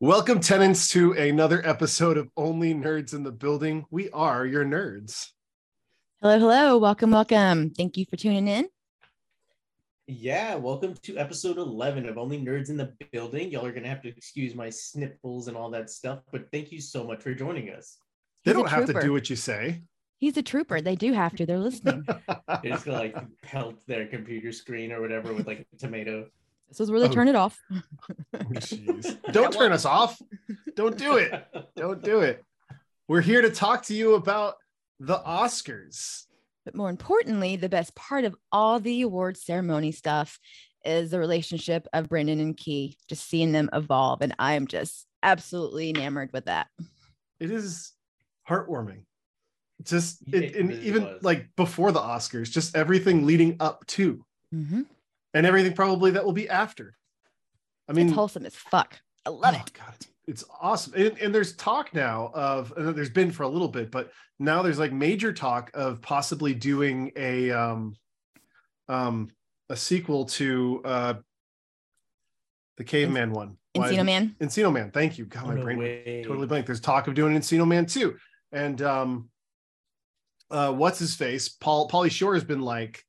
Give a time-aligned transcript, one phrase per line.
[0.00, 3.86] Welcome, tenants, to another episode of Only Nerds in the Building.
[3.90, 5.30] We are your nerds.
[6.20, 6.76] Hello, hello.
[6.76, 7.70] Welcome, welcome.
[7.70, 8.68] Thank you for tuning in.
[10.06, 13.50] Yeah, welcome to episode 11 of Only Nerds in the Building.
[13.50, 16.70] Y'all are going to have to excuse my sniffles and all that stuff, but thank
[16.70, 17.96] you so much for joining us.
[18.44, 19.80] They He's a don't have to do what you say.
[20.18, 20.82] He's a trooper.
[20.82, 21.46] They do have to.
[21.46, 22.04] They're listening.
[22.62, 26.26] They're just going to like pelt their computer screen or whatever with like a tomato.
[26.68, 27.12] This is where they Oh.
[27.12, 27.58] turn it off.
[28.34, 29.16] Jeez.
[29.32, 30.20] Don't turn us off.
[30.76, 31.32] Don't do it.
[31.76, 32.44] Don't do it.
[33.08, 34.54] We're here to talk to you about
[34.98, 36.24] the Oscars.
[36.64, 40.38] But more importantly, the best part of all the award ceremony stuff
[40.84, 44.20] is the relationship of Brendan and Ke, just seeing them evolve.
[44.22, 46.66] And I'm just absolutely enamored with that.
[47.38, 47.92] It is
[48.48, 49.02] heartwarming.
[49.82, 51.22] Just Yeah, it, it and really even was.
[51.22, 54.86] like before the Oscars, just everything leading up to, Mhm.
[55.36, 56.96] And everything probably that will be after.
[57.88, 58.98] I mean, it's wholesome as fuck.
[59.26, 59.72] I love oh, it.
[59.74, 60.94] God, it's, it's awesome.
[60.96, 64.62] And, and there's talk now of, and there's been for a little bit, but now
[64.62, 67.94] there's like major talk of possibly doing a, um,
[68.88, 69.28] um,
[69.68, 71.14] a sequel to uh,
[72.78, 73.58] the Caveman one.
[73.74, 74.34] Why- Encino Man.
[74.40, 74.90] Encino Man.
[74.90, 75.26] Thank you.
[75.26, 76.24] God, Oh, my no brain way.
[76.26, 76.64] totally blank.
[76.64, 78.16] There's talk of doing Encino Man too.
[78.52, 79.28] And um,
[80.50, 81.50] uh, what's his face?
[81.50, 83.04] Paul Pauly Shore has been like,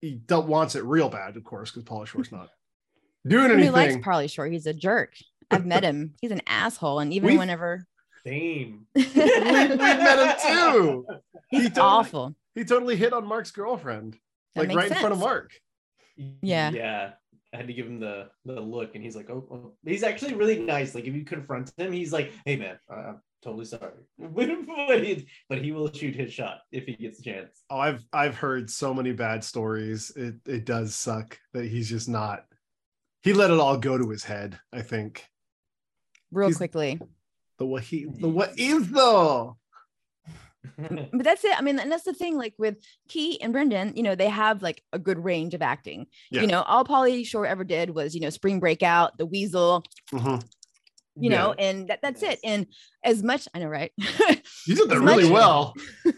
[0.00, 2.50] he don't, wants it real bad, of course, because Pauly Shore's not
[3.26, 4.02] doing Nobody likes anything.
[4.02, 4.46] Pauly Shore.
[4.46, 5.14] He's a jerk.
[5.50, 6.14] I've met him.
[6.20, 6.98] He's an asshole.
[7.00, 7.86] And even We've- whenever
[8.26, 8.86] Same.
[8.94, 9.24] we, we
[9.76, 11.06] met him too.
[11.50, 12.34] he's He totally- awful.
[12.54, 14.18] He totally hit on Mark's girlfriend,
[14.54, 15.20] That like makes right in front of.
[15.20, 15.52] Mark.
[16.42, 16.70] Yeah.
[16.70, 17.10] Yeah.
[17.54, 20.34] I had to give him the the look, and he's like, "Oh, oh." he's actually
[20.34, 20.94] really nice.
[20.94, 25.26] Like if you confront him, he's like, "Hey, man, uh, I'm totally sorry," but, he,
[25.48, 27.62] but he will shoot his shot if he gets a chance.
[27.70, 30.10] Oh, I've I've heard so many bad stories.
[30.16, 32.44] It it does suck that he's just not.
[33.22, 34.58] He let it all go to his head.
[34.72, 35.24] I think
[36.30, 37.00] Real He's- quickly.
[37.58, 39.56] the what he the what is though.
[40.76, 41.56] but that's it.
[41.58, 42.36] I mean, and that's the thing.
[42.36, 42.76] Like with
[43.10, 46.06] Ke and Brendan, you know, they have like a good range of acting.
[46.30, 46.42] Yeah.
[46.42, 50.44] You know, all Pauly Shore ever did was, you know, Spring Breakout, The Weasel, Mhm.
[51.20, 52.38] You know, and that, that's it.
[52.44, 52.66] And
[53.04, 53.92] as much, I know, right?
[54.66, 55.74] You did that really much- well.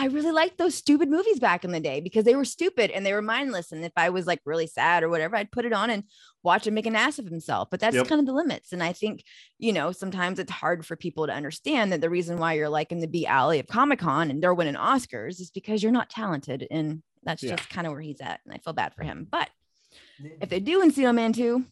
[0.00, 3.04] I really liked those stupid movies back in the day because they were stupid and
[3.04, 3.72] they were mindless.
[3.72, 6.04] And if I was like really sad or whatever, I'd put it on and
[6.44, 7.66] watch him make an ass of himself.
[7.68, 8.06] But that's Yep.
[8.06, 8.72] kind of the limits.
[8.72, 9.24] And I think,
[9.58, 12.92] you know, sometimes it's hard for people to understand that the reason why you're like
[12.92, 16.10] in the B alley of Comic Con and they're winning Oscars is because you're not
[16.10, 16.64] talented.
[16.70, 17.56] And that's Yeah.
[17.56, 18.38] just kind of where he's at.
[18.44, 19.26] And I feel bad for him.
[19.28, 19.50] But
[20.40, 21.64] if they do Encino Man 2,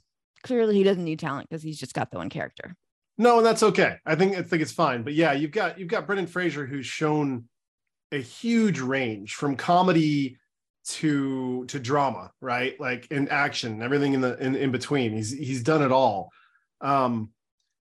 [0.46, 2.76] clearly he doesn't need talent because he's just got the one character.
[3.18, 3.96] No, and that's okay.
[4.04, 5.02] I think I think it's fine.
[5.02, 7.48] But yeah, you've got you've got Brendan Fraser who's shown
[8.12, 10.38] a huge range from comedy
[10.88, 12.78] to to drama, right?
[12.78, 15.12] Like in action, everything in the in, in between.
[15.12, 16.30] He's he's done it all.
[16.80, 17.30] Um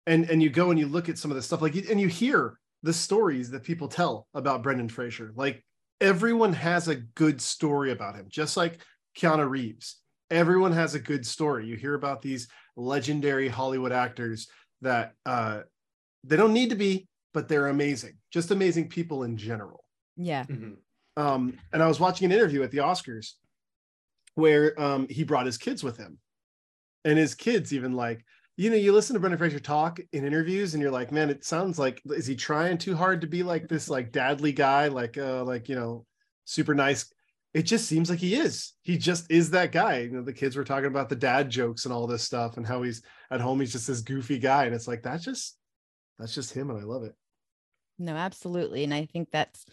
[0.07, 2.09] and and you go and you look at some of the stuff like and you
[2.09, 5.33] hear the stories that people tell about Brendan Fraser.
[5.35, 5.65] Like
[6.01, 8.79] everyone has a good story about him, just like
[9.17, 10.01] Keanu Reeves.
[10.31, 11.67] Everyone has a good story.
[11.67, 14.49] You hear about these legendary Hollywood actors
[14.83, 15.63] that uh,
[16.25, 19.85] they don't need to be, but they're amazing, just amazing people in general.
[20.17, 20.45] Yeah.
[20.45, 20.79] Mhm.
[21.17, 23.35] Um, and I was watching an interview at the Oscars
[24.35, 26.19] where um, he brought his kids with him,
[27.05, 28.25] and his kids even like,
[28.57, 31.45] you know, you listen to Brendan Fraser talk in interviews, and you're like, man, it
[31.45, 35.17] sounds like is he trying too hard to be like this like dadly guy, like
[35.17, 36.07] uh, like you know,
[36.45, 37.13] super nice.
[37.55, 38.75] It just seems like he is.
[38.83, 40.01] He just is that guy.
[40.01, 42.67] You know, the kids were talking about the dad jokes and all this stuff, and
[42.67, 43.61] how he's at home.
[43.61, 45.57] He's just this goofy guy, and it's like that's just
[46.19, 47.15] that's just him, and I love it.
[47.99, 48.85] No, absolutely.
[48.85, 49.65] And I think that's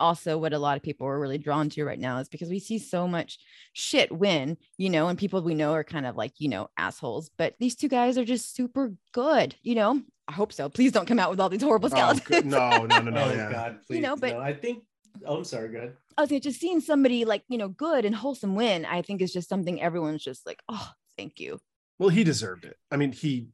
[0.00, 2.58] also what a lot of people are really drawn to right now is because we
[2.58, 3.38] see so much
[3.72, 7.30] shit win, you know, and people we know are kind of like, you know, assholes.
[7.36, 10.02] But these two guys are just super good, you know.
[10.28, 10.68] I hope so.
[10.68, 12.20] Please don't come out with all these horrible Oh, skeletons.
[12.26, 12.46] good.
[12.46, 13.24] no, no, no, no.
[13.24, 13.50] oh yeah.
[13.52, 13.96] God, please.
[13.96, 14.40] You know, but- no.
[14.40, 14.84] I think.
[15.26, 15.68] Oh, I'm sorry.
[15.68, 15.76] good.
[15.78, 15.96] ahead.
[16.16, 19.20] I was like, just seeing somebody like, you know, good and wholesome win, I think
[19.20, 21.58] is just something everyone's just like, oh, thank you.
[21.98, 22.76] Well, he deserved it.
[22.90, 23.48] I mean, he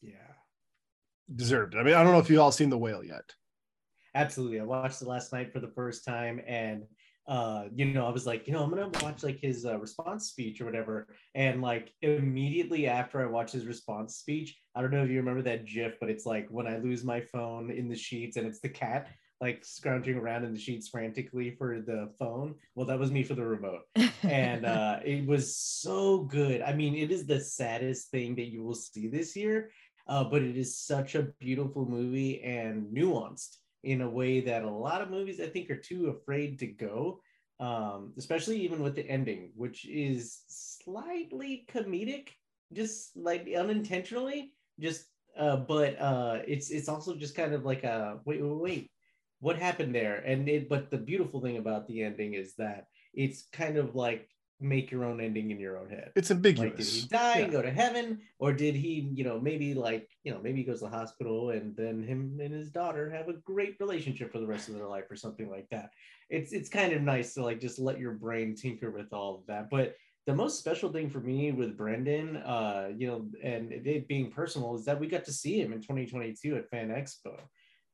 [0.00, 0.14] Yeah.
[1.34, 1.78] deserved it.
[1.78, 3.34] I mean, I don't know if you all seen the whale yet.
[4.14, 4.60] Absolutely.
[4.60, 6.84] I watched it last night for the first time and
[7.28, 10.26] uh you know i was like you know i'm gonna watch like his uh, response
[10.30, 11.06] speech or whatever
[11.36, 15.40] and like immediately after i watched his response speech i don't know if you remember
[15.40, 18.58] that gif but it's like when i lose my phone in the sheets and it's
[18.58, 19.06] the cat
[19.42, 23.34] like scrounging around in the sheets frantically for the phone well that was me for
[23.34, 23.82] the remote
[24.22, 28.62] and uh it was so good i mean it is the saddest thing that you
[28.62, 29.70] will see this year
[30.08, 34.70] uh, but it is such a beautiful movie and nuanced in a way that a
[34.70, 37.20] lot of movies I think are too afraid to go.
[37.60, 42.30] Um, especially even with the ending, which is slightly comedic,
[42.72, 45.06] just like unintentionally, just
[45.38, 48.90] uh, but uh, it's it's also just kind of like a wait, wait, wait,
[49.42, 50.22] what happened there?
[50.24, 54.28] And it, but the beautiful thing about the ending is that it's kind of like
[54.60, 56.12] make your own ending in your own head.
[56.14, 56.76] It's Like, ambiguous.
[56.76, 57.58] did he die and Yeah.
[57.58, 60.78] go to heaven, or did he, you know, maybe like, you know, maybe he goes
[60.78, 64.46] to the hospital and then him and his daughter have a great relationship for the
[64.46, 65.90] rest of their life, or something like that.
[66.30, 69.46] It's it's kind of nice to like just let your brain tinker with all of
[69.46, 69.70] that.
[69.70, 69.96] But
[70.26, 74.76] the most special thing for me with Brendan, uh, you know, and it being personal,
[74.76, 77.40] is that we got to see him in 2022 at Fan Expo.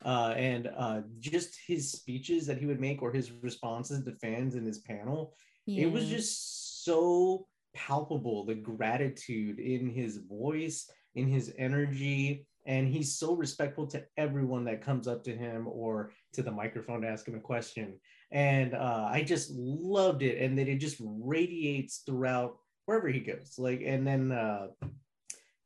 [0.04, 4.54] Uh, and uh, just his speeches that he would make or his responses to fans
[4.54, 5.34] in his panel
[5.66, 13.18] it was just so palpable the gratitude in his voice in his energy and he's
[13.18, 17.26] so respectful to everyone that comes up to him or to the microphone to ask
[17.26, 17.98] him a question.
[18.30, 23.54] And uh, i just loved it and that it just radiates throughout wherever he goes
[23.58, 24.68] like and then uh,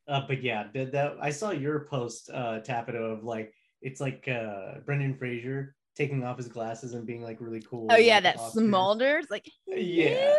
[0.09, 3.53] uh but yeah that, that i saw your post uh tapito of like
[3.83, 7.97] it's like uh brendan fraser taking off his glasses and being like really cool Oh
[7.97, 8.39] yeah, like, that.
[8.39, 10.35] Smolder's like Yeah.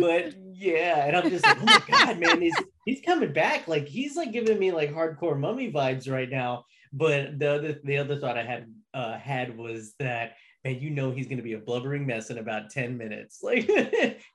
[0.00, 2.54] But yeah, and I'm just like, oh my god, man, he's
[2.84, 3.66] he's coming back.
[3.66, 6.64] Like he's like giving me like hardcore mummy vibes right now.
[6.92, 11.10] But the other the other thought I had uh had was that man, you know
[11.10, 13.40] he's gonna be a blubbering mess in about 10 minutes.
[13.48, 13.66] Like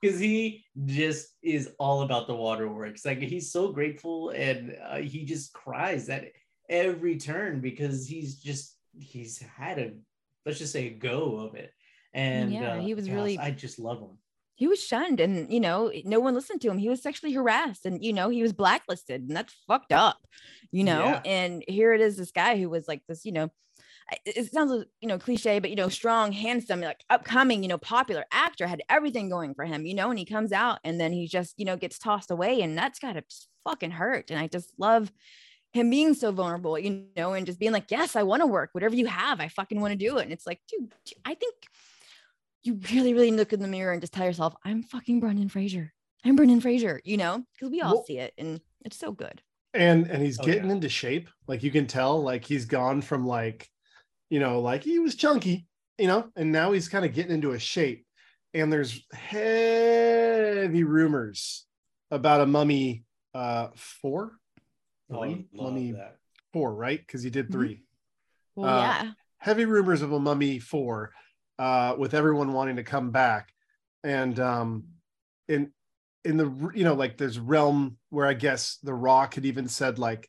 [0.02, 3.04] because he just is all about the waterworks.
[3.04, 6.24] Like he's so grateful and uh, he just cries at
[6.68, 9.92] every turn because he's just he's had a
[10.46, 11.72] let's just say a go of it.
[12.12, 14.18] And Yeah, uh, he was gosh, really- I just love him.
[14.56, 17.84] he was shunned and you know no one listened to him he was sexually harassed
[17.86, 20.18] and you know he was blacklisted and that's fucked up
[20.70, 21.20] you know Yeah.
[21.24, 23.50] and here it is this guy who was like this you know
[24.24, 27.78] it it sounds you know cliche but you know strong handsome like upcoming you know
[27.78, 31.12] popular actor had everything going for him you know and he comes out and then
[31.12, 33.24] he just you know gets tossed away and that's gotta
[33.64, 35.10] fucking hurt and i just love
[35.74, 38.70] him being so vulnerable you know and just being like yes i want to work
[38.72, 41.34] whatever you have i fucking want to do it and it's like dude dude, i
[41.34, 41.54] think
[42.62, 45.92] you really, really look in the mirror and just tell yourself, I'm fucking Brendan Fraser.
[46.24, 49.42] I'm Brendan Fraser, you know, because we all Well- see it and it's so good.
[49.74, 50.72] and and he's Oh, getting yeah.
[50.76, 53.68] into shape like you can tell like he's gone from like
[54.30, 55.66] you know like he was chunky
[55.98, 58.06] you know and now he's kind of getting into a shape
[58.54, 61.66] and there's heavy rumors
[62.10, 63.04] about a mummy
[63.34, 64.38] uh four
[65.14, 65.48] Oh, I Three?
[65.52, 66.16] love Mummy that.
[66.52, 67.52] four right because he did Mhm.
[67.52, 67.82] 3
[68.56, 69.12] Well, Uh, yeah.
[69.38, 71.12] heavy rumors of a mummy four
[71.58, 73.52] uh with everyone wanting to come back
[74.02, 74.84] and um
[75.48, 75.72] in
[76.24, 79.98] in the you know like there's realm where i guess the rock had even said
[79.98, 80.28] like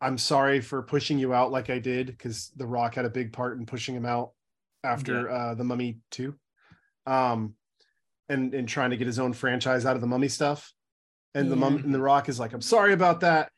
[0.00, 3.32] i'm sorry for pushing you out like i did because the rock had a big
[3.32, 4.30] part in pushing him out
[4.84, 6.34] after uh the mummy 2
[7.06, 7.54] um
[8.28, 10.72] and and trying to get his own franchise out of the mummy stuff
[11.34, 13.50] and the mum and the rock is like i'm sorry about that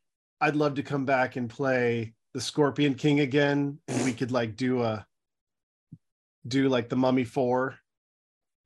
[0.43, 4.56] i'd love to come back and play the scorpion king again and we could like
[4.56, 5.06] do a
[6.47, 7.75] do like the mummy 4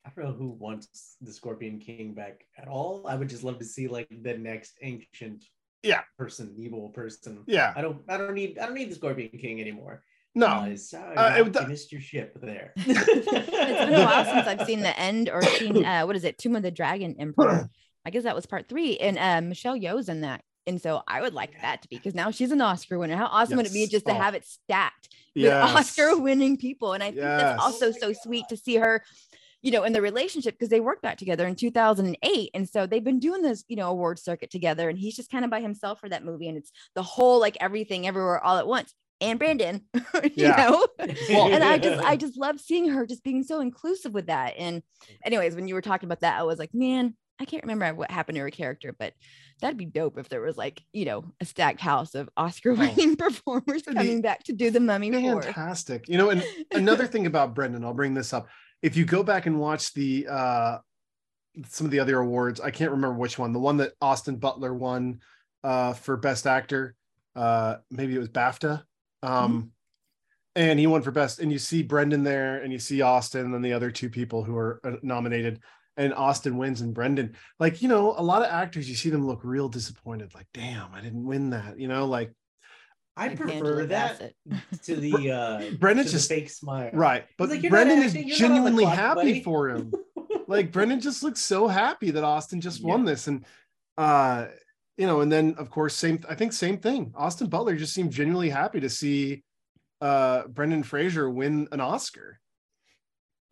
[0.05, 3.09] I don't know who wants the Scorpion King back at all.
[3.09, 5.43] I would just love to see like the next ancient
[5.83, 6.03] Yeah.
[6.17, 7.43] person, evil person.
[7.49, 10.05] yeah I don't I don't need I don't need the Scorpion King anymore.
[10.37, 12.73] no Uh, sorry, Uh, it Rock, would- missed your ship there.
[12.77, 16.39] It's been a while since I've seen the end or seen uh what is it,
[16.39, 17.69] Tomb of the Dragon Emperor.
[18.07, 18.99] I guess that was part three.
[18.99, 20.43] And uh, Michelle Yeoh's in that.
[20.67, 23.17] And so I would like that to be because now she's an Oscar winner.
[23.17, 24.17] How awesome would it be just to Oh.
[24.17, 25.77] have it stacked with Yes.
[25.77, 26.93] Oscar winning people?
[26.93, 27.41] And I think Yes.
[27.41, 28.17] that's also Oh so God.
[28.23, 29.05] sweet to see her,
[29.63, 32.51] you know, in the relationship because they worked back together in 2008.
[32.55, 34.89] And so they've been doing this, you know, award circuit together.
[34.89, 36.49] And he's just kind of by himself for that movie.
[36.49, 38.93] And it's the whole like everything everywhere all at once.
[39.21, 40.57] And Brandon, you Yeah.
[40.57, 40.87] know,
[41.31, 44.55] Well, and I just I just love seeing her just being so inclusive with that.
[44.59, 44.83] And
[45.25, 48.11] anyways, when you were talking about that, I was like, man, I can't remember what
[48.11, 49.15] happened to her character, but
[49.61, 53.17] that'd be dope if there was like, you know, a stacked house of Oscar winning
[53.17, 56.09] performers coming back to do the mummy fantastic.
[56.09, 58.49] You know and another thing about brendan i'll bring this up.
[58.83, 60.79] If you go back and watch the uh
[61.69, 64.75] some of the other awards i can't remember which one the one that austin butler
[64.75, 65.21] won
[65.65, 66.95] uh for best actor
[67.35, 68.83] uh maybe it was bafta
[69.23, 69.73] um
[70.55, 73.65] and he won for best and you see brendan there and you see austin and
[73.65, 75.61] the other two people who are uh, nominated
[75.97, 79.27] and austin wins and brendan like you know a lot of actors you see them
[79.27, 82.33] look real disappointed like damn i didn't win that you know like
[83.19, 84.33] I Like prefer that
[84.83, 86.91] to the uh Brendan's just- fake smile.
[86.93, 89.69] right but like, brendan is acting, you're not on the genuinely clock, happy buddy." for
[89.71, 89.93] him.
[90.49, 93.45] Like Brendan just looks so happy that Austin just won this and
[93.99, 94.47] uh
[94.99, 97.13] you know and then of course same I think same thing.
[97.17, 99.43] Austin Butler just seemed genuinely happy to see
[100.03, 102.39] uh Brendan Fraser win an Oscar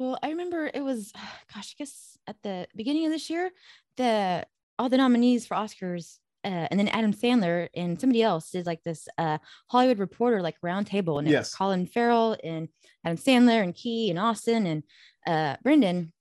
[0.05, 1.13] Well, I remember it was,
[1.55, 3.51] gosh, I guess at the beginning of this year,
[3.97, 4.45] the
[4.79, 8.83] all the nominees for Oscars uh, and then Adam Sandler and somebody else did like
[8.83, 9.39] this uh,
[9.71, 11.51] Hollywood Reporter like round table, and it Yes.
[11.51, 12.69] was Colin Farrell and
[13.05, 14.83] Adam Sandler and Ke and Austin and
[15.27, 16.13] uh, Brendan.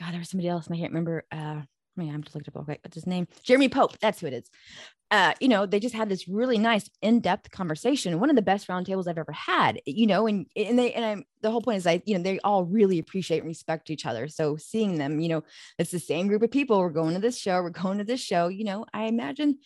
[0.00, 1.24] God, there was somebody else, and I can't remember.
[1.96, 2.80] I mean, I'm just looking up quick.
[2.82, 3.28] What's his name?
[3.42, 3.98] Jeremy Pope.
[4.00, 4.50] That's who it is.
[5.10, 8.18] Uh, you know, they just had this really nice in-depth conversation.
[8.18, 9.80] One of the best roundtables I've ever had.
[9.86, 12.40] You know, and and they and I'm the whole point is I, you know, they
[12.40, 14.26] all really appreciate and respect each other.
[14.28, 15.44] So seeing them, you know,
[15.78, 16.78] it's the same group of people.
[16.80, 17.62] We're going to this show.
[17.62, 18.48] We're going to this show.
[18.48, 19.58] You know, I imagine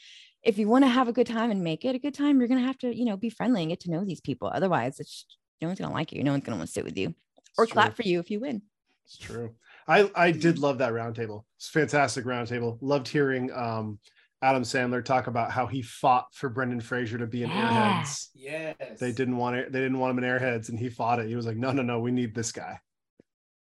[0.42, 2.48] if you want to have a good time and make it a good time, you're
[2.48, 4.50] gonna have to, you know, be friendly and get to know these people.
[4.52, 5.24] Otherwise, it's
[5.60, 6.22] no one's gonna like you.
[6.22, 7.14] No one's gonna want to sit with you
[7.56, 8.02] or It's clap true.
[8.04, 8.62] for you if you win.
[9.08, 9.54] It's true.
[9.86, 11.44] I I did love that roundtable.
[11.56, 12.76] It's a fantastic roundtable.
[12.82, 13.98] Loved hearing um
[14.42, 18.02] Adam Sandler talk about how he fought for Brendan Fraser to be in Yeah.
[18.04, 18.28] Airheads.
[18.34, 18.98] Yes.
[19.00, 19.72] They didn't want it.
[19.72, 21.26] They didn't want him in Airheads, and he fought it.
[21.28, 22.00] He was like, "No, no, no.
[22.00, 22.78] We need this guy."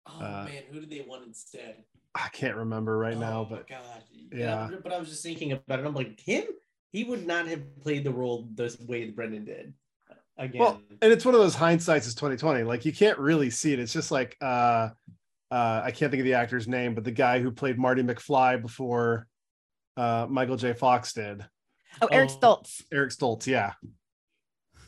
[0.07, 1.83] Oh Uh, man, who did they want instead?
[2.15, 4.03] I can't remember right now, Oh, my but God.
[4.31, 4.69] yeah.
[4.83, 5.85] But I was just thinking about it.
[5.85, 6.45] I'm like, him?
[6.91, 9.73] He would not have played the role the way Brendan did.
[10.37, 10.59] Again.
[10.59, 12.63] well, and it's one of those hindsights is 2020.
[12.63, 13.79] Like you can't really see it.
[13.79, 14.89] It's just like uh
[15.51, 18.61] uh I can't think of the actor's name, but the guy who played Marty McFly
[18.61, 19.27] before
[19.97, 20.73] uh Michael J.
[20.73, 21.45] Fox did.
[22.01, 22.37] Oh, Eric Oh.
[22.39, 22.81] Stoltz.
[22.91, 23.73] Eric Stoltz, yeah.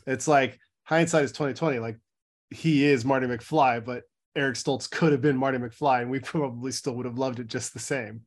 [0.06, 1.78] It's like hindsight is 2020.
[1.78, 1.98] Like
[2.50, 4.04] he is Marty McFly, but
[4.36, 7.46] Eric Stoltz could have been Marty McFly, and we probably still would have loved it
[7.46, 8.22] just the same.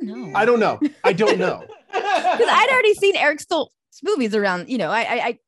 [0.00, 0.78] No, I don't know.
[1.02, 1.64] I don't know.
[1.92, 3.68] because I'd already seen Eric Stoltz
[4.02, 4.68] movies around.
[4.68, 5.38] You know, I, I, I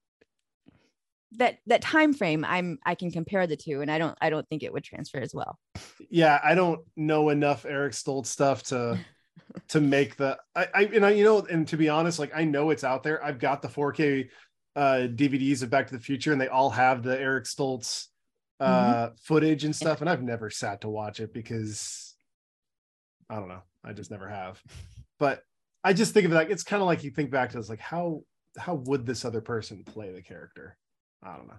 [1.33, 2.45] that that time frame.
[2.45, 5.19] I'm I can compare the two, and I don't I don't think it would transfer
[5.19, 5.59] as well.
[6.11, 8.99] yeah, I don't know enough Eric Stoltz stuff to
[9.69, 12.45] to make the I, I and I you know and to be honest, like I
[12.45, 13.23] know it's out there.
[13.25, 14.29] I've got the 4K
[14.77, 18.07] uh DVDs of Back to the Future, and they all have the Eric Stoltz
[18.59, 22.15] uh footage and stuff, and I've never sat to watch it because
[23.29, 24.61] I don't know, I just never have.
[25.19, 25.43] But
[25.85, 27.69] I just think of it like it's kind of like you think back to this,
[27.69, 28.23] like how
[28.59, 30.77] how would this other person play the character?
[31.23, 31.55] I don't know.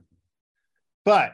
[1.06, 1.34] But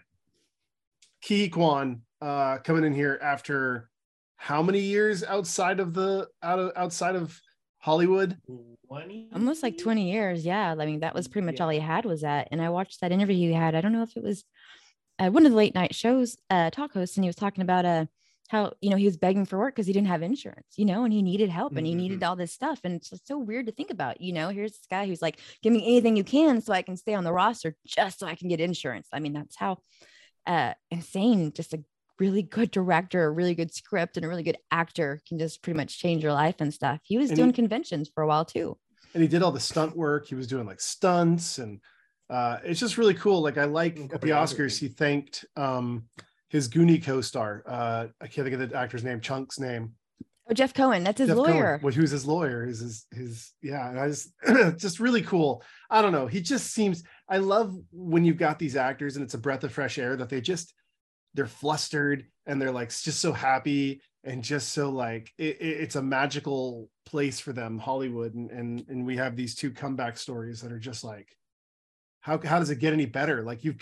[1.24, 3.90] Ke Quan uh coming in here after
[4.38, 7.40] how many years outside of the out of outside of
[7.80, 8.38] Hollywood?
[8.88, 9.30] 20?
[9.34, 10.46] Almost like 20 years.
[10.46, 11.64] Yeah, I mean that was pretty much Yeah.
[11.64, 12.48] all he had was that.
[12.52, 13.76] And I watched that interview he had.
[13.76, 14.44] I don't know if it was
[15.20, 17.86] uh, one of the late night shows, uh, talk hosts, and he was talking about
[17.86, 18.06] uh
[18.48, 21.04] how you know he was begging for work because he didn't have insurance, you know,
[21.04, 22.80] and he needed help and he needed all this stuff.
[22.84, 24.50] And it's just so weird to think about, you know.
[24.50, 27.24] Here's this guy who's like, give me anything you can so I can stay on
[27.26, 29.08] the roster just so I can get insurance.
[29.12, 29.80] I mean, that's how
[30.46, 31.84] uh insane just a
[32.20, 35.78] really good director, a really good script, and a really good actor can just pretty
[35.78, 37.00] much change your life and stuff.
[37.04, 38.78] He was And doing he- conventions for a while too.
[39.14, 40.26] and he did all the stunt work.
[40.28, 41.80] He was doing like stunts, and
[42.30, 43.42] uh, it's just really cool.
[43.42, 46.06] Like I like at the Oscars, he thanked um,
[46.50, 47.64] his Goonie co-star.
[47.68, 49.94] Uh, I can't think of the actor's name, Chunk's name.
[50.50, 51.80] Oh, Jeff Cohen, that's his Jeff Cohen, lawyer.
[51.82, 54.32] which who's his lawyer is his his yeah and i just
[54.78, 58.78] just really cool i don't know he just seems i love when you've got these
[58.78, 60.74] actors and it's a breath of fresh air that they just
[61.34, 65.98] they're flustered and they're like just so happy and just so like it, it- it's
[65.98, 70.62] a magical place for them hollywood and, and and we have these two comeback stories
[70.62, 71.28] that are just like
[72.22, 73.78] how how does it get any better like you've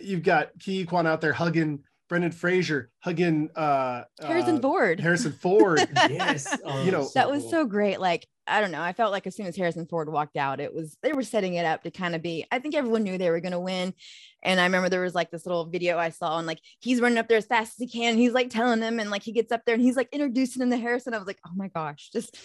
[0.00, 5.00] you've got Ke Quan out there hugging Brendan Fraser, hugging uh, Harrison uh, Ford.
[5.00, 5.80] Harrison Ford.
[5.96, 6.58] yes.
[6.64, 7.50] Oh, You know, that was cool.
[7.50, 7.98] so great.
[7.98, 8.82] Like, I don't know.
[8.82, 11.54] I felt like as soon as Harrison Ford walked out, it was they were setting
[11.54, 12.46] it up to kind of be.
[12.50, 13.94] I think everyone knew they were going to win.
[14.42, 17.16] And I remember there was like this little video I saw, and like he's running
[17.16, 18.18] up there as fast as he can.
[18.18, 20.70] He's like telling them, and like he gets up there and he's like introducing him
[20.70, 21.14] to Harrison.
[21.14, 22.36] I was like, oh my gosh, just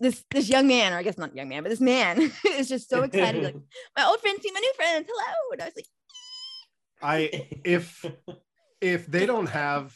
[0.00, 2.90] this this young man, or I guess not young man, but this man is just
[2.90, 3.44] so excited.
[3.44, 3.54] like
[3.96, 5.06] my old friends see my new friends.
[5.08, 5.52] Hello.
[5.52, 5.86] And I was like,
[7.06, 8.04] I if
[8.80, 9.92] if they don't have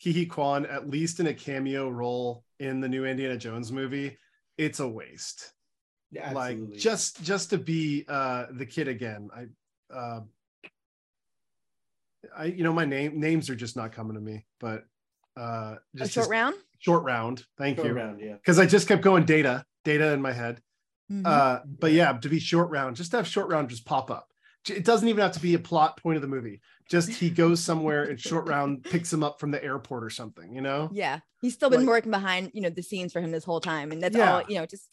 [0.00, 4.18] Ke Huy Quan at least in a cameo role in the new Indiana Jones movie,
[4.58, 5.52] it's a waste.
[6.16, 6.66] Absolutely.
[6.72, 9.30] Like just just to be uh the kid again.
[9.34, 10.20] I uh
[12.36, 14.84] I you know my name names are just not coming to me, but
[15.38, 16.54] uh a just short just- round.
[16.78, 17.44] short round.
[17.58, 17.92] Thank Go you.
[17.94, 18.34] around, yeah.
[18.34, 20.60] Because I just kept going data, data in my head.
[21.10, 21.26] Mhm.
[21.26, 24.28] Uh, but yeah, to be short round, just to have short round just pop up.
[24.64, 26.60] J- It doesn't even have to be a plot point of the movie.
[26.88, 30.54] Just he goes somewhere and short round picks him up from the airport or something,
[30.54, 30.90] you know?
[30.92, 33.60] yeah, he's still been like- working behind you know the scenes for him this whole
[33.60, 34.34] time, and that's Yeah.
[34.36, 34.88] all you know, just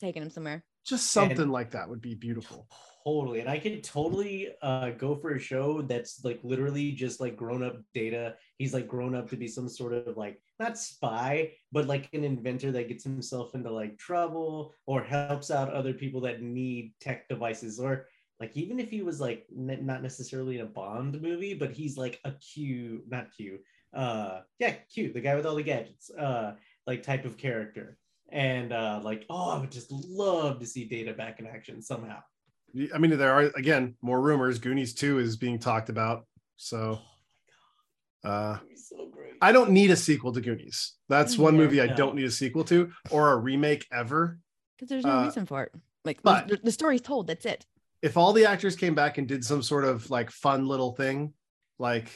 [0.00, 0.64] taking him somewhere.
[0.86, 2.66] Just something like that would be beautiful.
[3.04, 3.40] Totally.
[3.40, 7.62] And I could totally uh, go for a show that's like literally just like grown
[7.62, 8.36] up data.
[8.58, 12.22] He's like grown up to be some sort of like not spy, but like an
[12.24, 17.28] inventor that gets himself into like trouble or helps out other people that need tech
[17.28, 17.78] devices.
[17.80, 18.06] Or
[18.40, 21.96] like even if he was like n- not necessarily in a Bond movie, but he's
[21.98, 23.58] like a Q, not Q.
[23.94, 26.54] Uh yeah, Q, the guy with all the gadgets, uh,
[26.86, 27.96] like type of character.
[28.30, 32.18] and uh, like, oh, I would just love to see Data back in action somehow.
[32.94, 34.58] I mean, there are again more rumors.
[34.58, 36.26] Goonies 2 is being talked about.
[36.56, 36.98] So
[38.24, 39.10] uh so.
[39.40, 40.94] I don't need a sequel to Goonies.
[41.08, 41.60] That's one Yeah.
[41.60, 41.96] movie I No.
[41.96, 44.38] don't need a sequel to or a remake ever.
[44.76, 45.72] because there's no Uh, reason for it.
[46.04, 47.26] Like but- the, the story's told.
[47.26, 47.64] That's it.
[48.02, 51.32] If all the actors came back and did some sort of like fun little thing,
[51.78, 52.10] like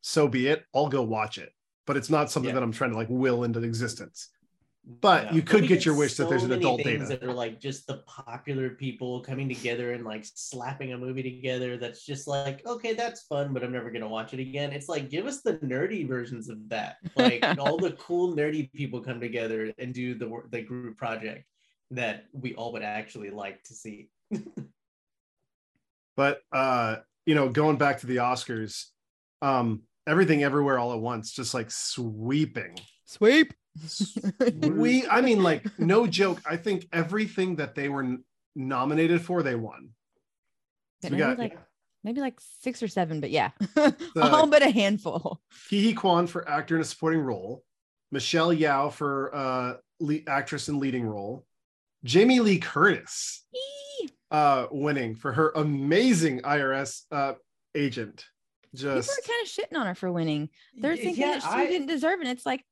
[0.00, 0.64] so be it.
[0.74, 1.50] I'll go watch it.
[1.86, 2.54] But it's not something Yeah.
[2.56, 4.28] that I'm trying to like will into existence.
[4.84, 5.34] But Yeah.
[5.34, 7.20] you could we get your wish that there's an adult things data.
[7.20, 11.76] that are like just the popular people coming together and like slapping a movie together.
[11.76, 14.72] That's just like, okay, that's fun, but I'm never gonna watch it again.
[14.72, 16.96] It's like, give us the nerdy versions of that.
[17.16, 21.46] Like all the cool nerdy people come together and do the the group project
[21.92, 24.08] that we all would actually like to see.
[26.16, 28.86] But uh, you know, going back to the Oscars,
[29.40, 32.78] um, everything everywhere all at once, just like sweeping.
[33.06, 33.54] Sweep.
[34.60, 36.40] We, I mean, like, no joke.
[36.44, 39.90] I think everything that they were n- nominated for, they won.
[41.02, 41.58] So we maybe got like
[42.04, 43.50] maybe like six or seven, but yeah,
[44.16, 45.40] all but a handful.
[45.68, 47.64] Ke Quan for actor in a supporting role,
[48.10, 51.46] Michelle Yeoh for uh, le- actress in leading role,
[52.04, 53.58] Jamie Lee Curtis Eee.
[54.32, 57.34] Uh, winning for her amazing IRS uh,
[57.74, 58.24] agent.
[58.74, 59.02] People are kind
[59.42, 60.48] of shitting on her for winning.
[60.74, 62.26] They're Yeah, thinking that she I- didn't deserve it.
[62.26, 62.64] It's like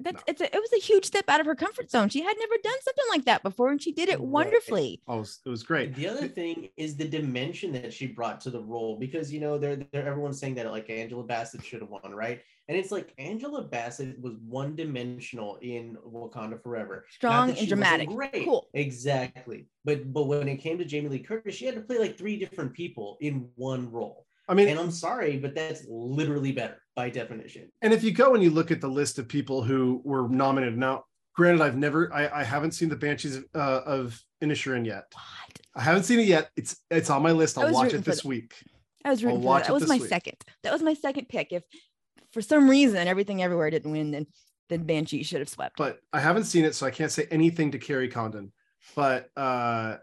[0.00, 0.22] that's No.
[0.26, 2.08] it's a, it was a huge step out of her comfort zone.
[2.08, 5.00] She had never done something like that before, and she did it wonderfully.
[5.08, 5.94] oh, it was, great.
[5.94, 9.58] The other thing is the dimension that she brought to the role because you know
[9.58, 12.40] they're, they're everyone's saying that like Angela Bassett should have won, right?
[12.68, 17.06] And it's like Angela Bassett was one dimensional in Wakanda Forever.
[17.10, 18.10] Strong and dramatic.
[18.10, 18.44] Great.
[18.44, 18.68] Cool.
[18.74, 19.66] Exactly.
[19.84, 22.36] But but when it came to Jamie Lee Curtis, she had to play like three
[22.36, 24.26] different people in one role.
[24.50, 27.70] I mean, And I'm sorry, but that's literally better by definition.
[27.80, 30.76] and if you go and you look at the list of people who were nominated
[30.76, 35.04] now, granted, I've never, I, I haven't seen the Banshees of, uh, of Inisherin yet.
[35.12, 35.60] What?
[35.76, 36.50] I haven't seen it yet.
[36.56, 37.56] It's it's on my list.
[37.56, 38.54] I I'll watch it this the- week.
[39.04, 39.64] I was rooting I'll for that.
[39.64, 40.08] it That was my week.
[40.08, 40.36] second.
[40.64, 41.52] That was my second pick.
[41.52, 41.62] If
[42.32, 44.26] for some reason everything everywhere didn't win, then
[44.68, 45.76] then Banshee should have swept.
[45.78, 48.50] But I haven't seen it, so I can't say anything to Kerry Condon.
[48.96, 49.98] But uh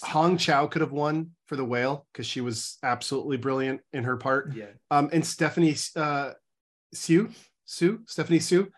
[0.00, 4.16] Hong Chau could have won for the whale because she was absolutely brilliant in her
[4.16, 4.54] part.
[4.56, 4.68] Yeah.
[4.90, 6.30] Um, and Stephanie uh,
[6.94, 7.28] Hsu,
[7.66, 8.68] Hsu, Stephanie Hsu,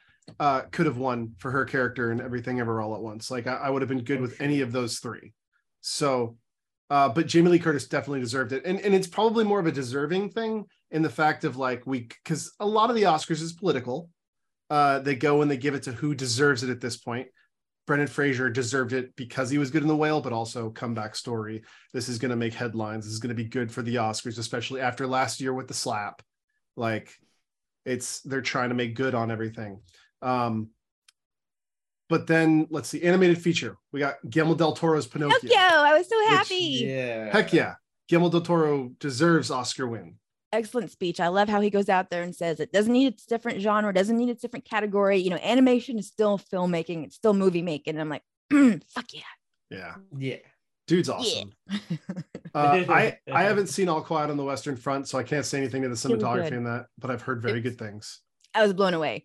[0.40, 3.30] uh, could have won for her character and everything ever all at once.
[3.30, 5.32] Like I, I would have been good with any of those three.
[5.82, 6.36] So,
[6.90, 9.72] uh, but Jamie Lee Curtis definitely deserved it, and and it's probably more of a
[9.72, 13.52] deserving thing in the fact of like we because a lot of the Oscars is
[13.52, 14.10] political.
[14.68, 17.28] Uh, they go and they give it to who deserves it at this point.
[17.86, 21.62] Brendan Fraser deserved it because he was good in the whale, but also comeback story.
[21.92, 23.04] This is going to make headlines.
[23.04, 25.74] This is going to be good for the Oscars, especially after last year with the
[25.74, 26.22] slap.
[26.76, 27.12] Like,
[27.84, 29.80] it's they're trying to make good on everything.
[30.22, 30.70] Um,
[32.08, 33.76] but then let's see, animated feature.
[33.92, 35.38] We got Guillermo del Toro's Pinocchio.
[35.40, 36.54] Pinocchio, I was so Which- happy.
[36.86, 37.32] Yeah.
[37.32, 37.74] Heck yeah,
[38.08, 40.16] Guillermo del Toro deserves Oscar win.
[40.54, 41.18] Excellent speech.
[41.20, 43.92] I love how he goes out there and says it doesn't need its different genre,
[43.92, 45.18] doesn't need its different category.
[45.18, 47.98] You know, animation is still filmmaking, it's still movie making.
[47.98, 48.22] And I'm like,
[48.88, 49.22] fuck yeah.
[49.70, 50.36] Yeah, Yeah.
[50.86, 51.52] dude's awesome.
[52.56, 55.58] Uh, I I haven't seen All Quiet on the Western Front, so I can't say
[55.58, 58.20] anything to the cinematography in that, but I've heard very It- good things.
[58.54, 59.24] I was blown away.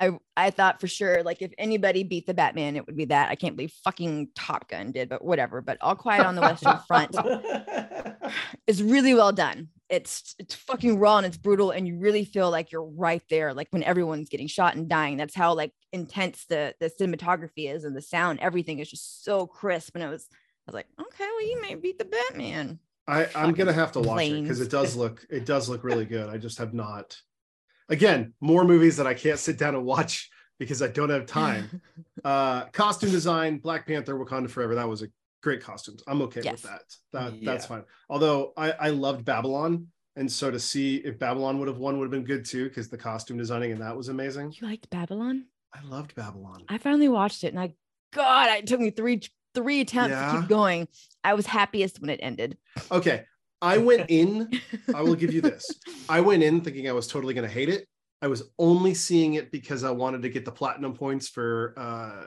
[0.00, 3.30] I I thought for sure, like if anybody beat the Batman, it would be that.
[3.30, 5.60] I can't believe fucking Top Gun did, but whatever.
[5.62, 7.14] But All Quiet on the Western Front
[8.66, 9.68] is really well done.
[9.88, 13.54] It's it's fucking raw and it's brutal, and you really feel like you're right there,
[13.54, 15.16] like when everyone's getting shot and dying.
[15.16, 18.40] That's how like intense the the cinematography is and the sound.
[18.40, 20.28] Everything is just so crisp, and it was.
[20.32, 22.80] I was like, okay, well, you may beat the Batman.
[23.06, 26.04] I, I'm gonna have to watch it because it does look it does look really
[26.04, 26.28] good.
[26.28, 27.16] I just have not.
[27.88, 31.80] Again, more movies that I can't sit down and watch because I don't have time.
[32.24, 34.74] Uh, costume design, Black Panther, Wakanda Forever.
[34.74, 35.06] That was a
[35.46, 36.02] great costumes.
[36.08, 36.52] I'm okay Yes.
[36.54, 36.82] with that.
[37.12, 37.84] That that's fine.
[38.10, 42.06] Although I I loved Babylon, and so to see if Babylon would have won would
[42.06, 44.52] have been good too because the costume designing and that was amazing.
[44.60, 45.44] You liked Babylon?
[45.72, 46.64] I loved Babylon.
[46.68, 47.74] I finally watched it, and I,
[48.12, 49.20] God, it took me three
[49.54, 50.88] three attempts to keep going.
[51.22, 52.58] I was happiest when it ended.
[52.90, 53.22] Okay,
[53.62, 54.50] I went in.
[54.92, 55.70] I will give you this.
[56.08, 57.86] I went in thinking I was totally going to hate it.
[58.20, 62.26] I was only seeing it because I wanted to get the platinum points for uh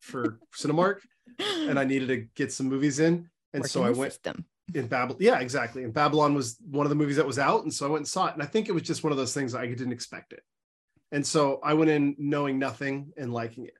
[0.00, 0.98] for Cinemark
[1.38, 3.28] and I needed to get some movies in.
[3.52, 4.44] And Work so I went System.
[4.74, 5.18] in Babylon.
[5.20, 5.84] Yeah, exactly.
[5.84, 7.62] And Babylon was one of the movies that was out.
[7.62, 8.34] And so I went and saw it.
[8.34, 10.42] And I think it was just one of those things I didn't expect it.
[11.12, 13.76] And so I went in knowing nothing and liking it.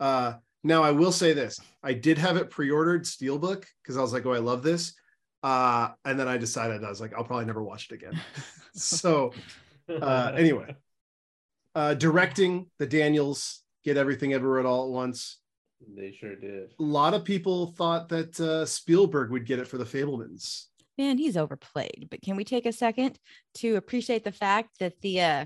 [0.00, 0.34] Uh
[0.66, 1.60] now I will say this.
[1.82, 4.94] I did have it pre-ordered Steelbook because I was like, oh, I love this.
[5.42, 8.20] Uh, and then I decided I was like, I'll probably never watch it again.
[8.74, 9.32] so
[9.88, 10.74] uh, anyway,
[11.76, 15.38] uh, directing the Daniels get everything everywhere at all at once.
[15.96, 16.72] They sure did.
[16.78, 20.64] A lot of people thought that uh, Spielberg would get it for the Fabelmans.
[20.98, 22.08] Man, he's overplayed.
[22.10, 23.18] But can we take a second
[23.56, 25.44] to appreciate the fact that the uh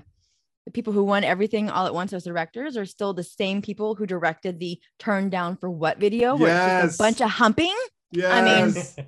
[0.65, 3.95] the people who won everything all at once as directors are still the same people
[3.95, 6.83] who directed the turn down for what video where it's Yes.
[6.83, 7.75] just a bunch of humping.
[8.11, 8.31] Yes.
[8.31, 9.07] I mean-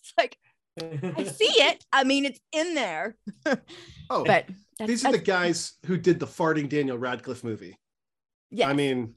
[0.00, 0.38] It's like
[0.80, 1.84] I see it.
[1.92, 3.16] I mean, it's in there.
[4.08, 4.46] oh, But
[4.78, 7.76] that's, these are the guys who did the farting Daniel Radcliffe movie.
[8.50, 9.14] yeah, I mean,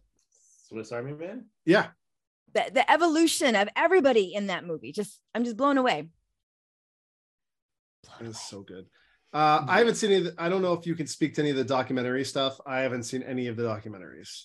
[0.67, 1.45] Swiss Army Man.
[1.65, 1.87] yeah,
[2.53, 4.91] the, the evolution of everybody in that movie.
[4.91, 6.09] Just I'm just blown away.
[8.03, 8.41] Blown it is away.
[8.47, 8.85] so good.
[9.33, 10.27] Uh, I haven't seen any.
[10.27, 12.59] Of the, I don't know if you can speak to any of the documentary stuff.
[12.65, 14.43] I haven't seen any of the documentaries.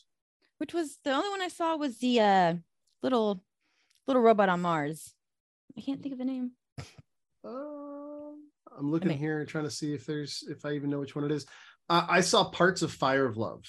[0.59, 2.55] Which was the only one I saw was the uh
[3.03, 3.43] little
[4.07, 5.15] little robot on Mars.
[5.79, 6.53] I can't think of the name.
[7.45, 7.49] Uh,
[8.79, 11.25] I'm looking mean- here trying to see if there's if I even know which one
[11.25, 11.47] it is.
[11.89, 13.65] Uh, I saw parts of Fire of Love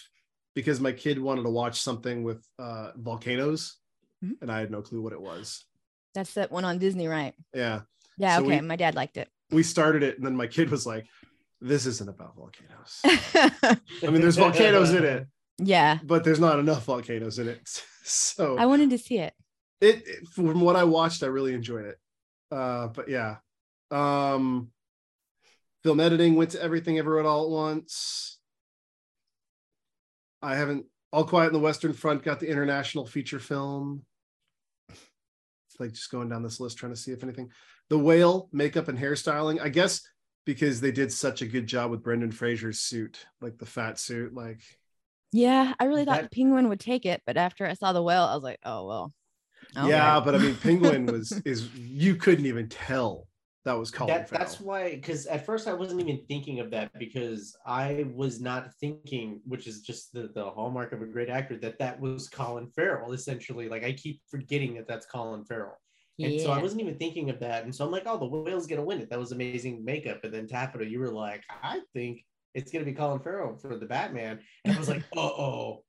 [0.55, 3.77] because my kid wanted to watch something with uh, volcanoes,
[4.23, 4.41] Mhm.
[4.41, 5.65] and I had no clue what it was.
[6.13, 7.33] That's that one on Disney, right?
[7.53, 7.81] Yeah,
[8.17, 8.59] Yeah, So okay.
[8.61, 9.29] we- My dad liked it.
[9.51, 11.07] we started it, and then my kid was like,
[11.61, 13.77] "This isn't about volcanoes." I
[14.11, 15.99] mean, there's volcanoes in it, yeah.
[16.03, 17.61] but there's not enough volcanoes in it.
[18.03, 19.33] So I wanted to see it.
[19.79, 21.97] it, it- from what I watched, I really enjoyed it.
[22.51, 23.37] Uh, but yeah,
[23.91, 24.71] um,
[25.83, 28.30] film editing went to everything everywhere all at once.
[30.41, 30.85] I haven't.
[31.11, 34.05] All Quiet in the Western Front got the international feature film.
[34.89, 37.49] It's like just going down this list trying to see if anything.
[37.89, 40.01] The Whale makeup and hairstyling, I guess,
[40.45, 44.33] because they did such a good job with Brendan Fraser's suit, like the fat suit,
[44.33, 44.61] like
[45.33, 48.01] Yeah, I really thought That- the penguin would take it, but after I saw the
[48.03, 49.13] whale, I was like, oh well.
[49.77, 49.89] Okay.
[49.89, 50.19] yeah.
[50.19, 53.27] But I mean, Penguin was is you couldn't even tell
[53.63, 56.91] that was Colin That, that's why, because at first I wasn't even thinking of that
[56.97, 61.57] because I was not thinking, which is just the, the hallmark of a great actor,
[61.57, 63.13] that that was Colin Farrell.
[63.13, 65.77] Essentially, like I keep forgetting that that's Colin Farrell,
[66.19, 67.63] and so I wasn't even thinking of that.
[67.63, 69.09] And so I'm like, oh, the whale's gonna win it.
[69.11, 70.23] That was amazing makeup.
[70.23, 73.85] And then Taffeta, you were like, I think it's gonna be Colin Farrell for the
[73.85, 75.83] Batman, and I was like, uh oh.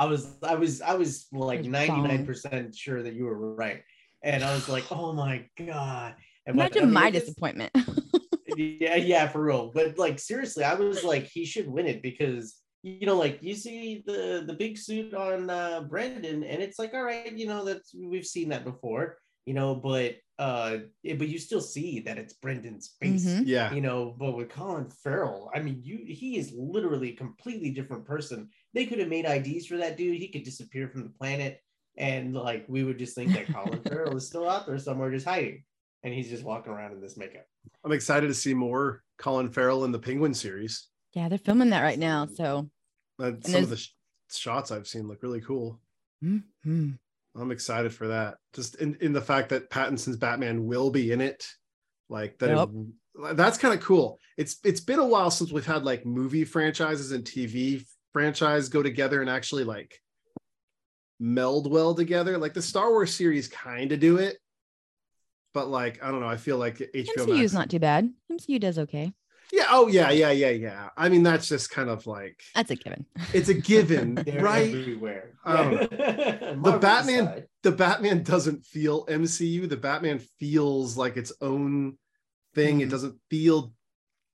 [0.00, 3.82] I was, I was, I was like 99% sure that you were right.
[4.22, 6.14] And I was like, oh my God.
[6.48, 7.72] And but, I Imagine mean, my disappointment.
[8.56, 9.70] yeah, yeah, for real.
[9.72, 13.54] But like seriously, I was like, he should win it because you know, like you
[13.54, 17.64] see the the big suit on uh Brendan, and it's like, all right, you know,
[17.66, 22.16] that's we've seen that before, you know, but uh, it, but you still see that
[22.16, 23.26] it's Brendan's face.
[23.26, 23.42] Mhm.
[23.44, 23.74] Yeah.
[23.74, 28.06] You know, but with Colin Farrell, I mean, you he is literally a completely different
[28.06, 28.48] person.
[28.72, 30.16] They could have made IDs for that dude.
[30.18, 31.60] He could disappear from the planet,
[31.98, 35.26] and like we would just think that Colin Farrell is still out there somewhere, just
[35.26, 35.64] hiding,
[36.02, 37.46] and he's just walking around in this makeup.
[37.84, 40.88] I'm excited to see more Colin Farrell in the Penguin series.
[41.14, 42.26] yeah, they're filming that right now.
[42.26, 42.70] So
[43.18, 43.92] Uh, some of the sh-
[44.30, 45.80] shots I've seen look really cool.
[46.22, 46.98] Mhm.
[47.34, 48.36] I'm excited for that.
[48.52, 51.46] Just in, in the fact that Pattinson's Batman will be in it,
[52.08, 52.50] like that.
[52.68, 54.18] it- that's kind of cool.
[54.36, 58.82] It's it's been a while since we've had like movie franchises and TV franchise go
[58.82, 60.00] together and actually like
[61.18, 62.38] meld well together.
[62.38, 64.38] Like the Star Wars series kind of do it,
[65.58, 66.28] but like I don't know.
[66.28, 68.02] I feel like HBO MCU is not too bad.
[68.30, 69.12] MCU does okay.
[69.52, 69.66] yeah.
[69.70, 70.10] Oh yeah.
[70.10, 70.30] Yeah.
[70.30, 70.50] Yeah.
[70.66, 70.88] Yeah.
[70.96, 73.06] I mean that's just kind of like That's a given.
[73.32, 74.14] it's a given,
[74.50, 74.68] right?
[74.74, 75.24] everywhere.
[75.44, 75.90] I don't
[76.68, 79.68] The Batman- the Batman doesn't feel MCU.
[79.68, 81.98] The Batman feels like its own
[82.54, 82.80] thing.
[82.80, 82.90] It Mhm.
[82.94, 83.72] doesn't feel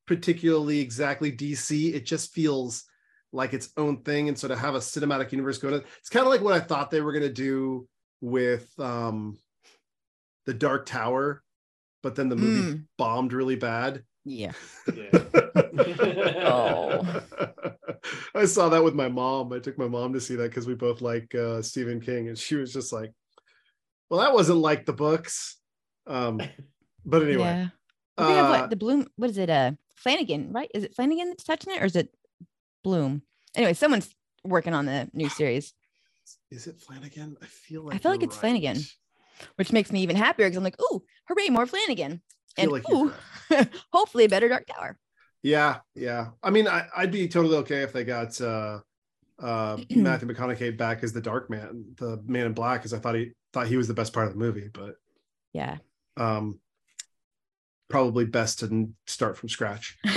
[0.06, 1.94] particularly exactly DC.
[1.94, 2.84] It just feels
[3.32, 4.28] like its own thing.
[4.28, 6.90] And so to have a cinematic universe going, it's kind of like what I thought
[6.90, 7.88] they were going to do
[8.20, 9.37] with um,
[10.46, 11.42] the Dark Tower,
[12.02, 12.87] but then the movie Mm.
[12.98, 14.04] bombed really bad.
[14.24, 14.52] Yeah.
[16.44, 17.22] oh.
[18.35, 19.52] I saw that with my mom.
[19.52, 22.38] I took my mom to see that because we both like uh, Stephen King, and
[22.38, 23.12] she was just like,
[24.09, 25.57] "Well, that wasn't like the books."
[26.07, 26.40] Um,
[27.04, 27.68] but anyway, Yeah.
[28.18, 29.07] I think of uh, what the Bloom.
[29.16, 29.50] What is it?
[29.50, 30.70] Uh, Flanagan, right?
[30.74, 32.14] Is it Flanagan that's touching it, or is it
[32.83, 33.22] Bloom?
[33.54, 35.72] Anyway, someone's working on the new series,
[36.50, 37.37] is it Flanagan?
[37.42, 38.78] I feel like I feel like you're it's Flanagan.
[39.56, 42.22] Which makes me even happier because I'm like, ooh, hooray, more Flanagan,
[42.56, 43.12] and like ooh,
[43.92, 44.98] hopefully a better Dark Tower.
[45.42, 46.28] Yeah, yeah.
[46.42, 48.80] I mean, I, I'd be totally okay if they got uh,
[49.38, 53.14] uh, Matthew McConaughey back as the Dark Man, the Man in Black, because I thought
[53.14, 54.94] he thought he was the best part of the movie, but
[55.52, 55.76] Yeah.
[56.16, 56.58] um,
[57.88, 59.98] probably best to start from scratch.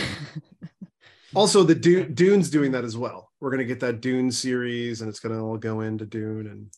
[1.36, 3.30] Also, the Dune, Dune's doing that as well.
[3.42, 6.72] We're gonna get that Dune series, and it's gonna all go into Dune, and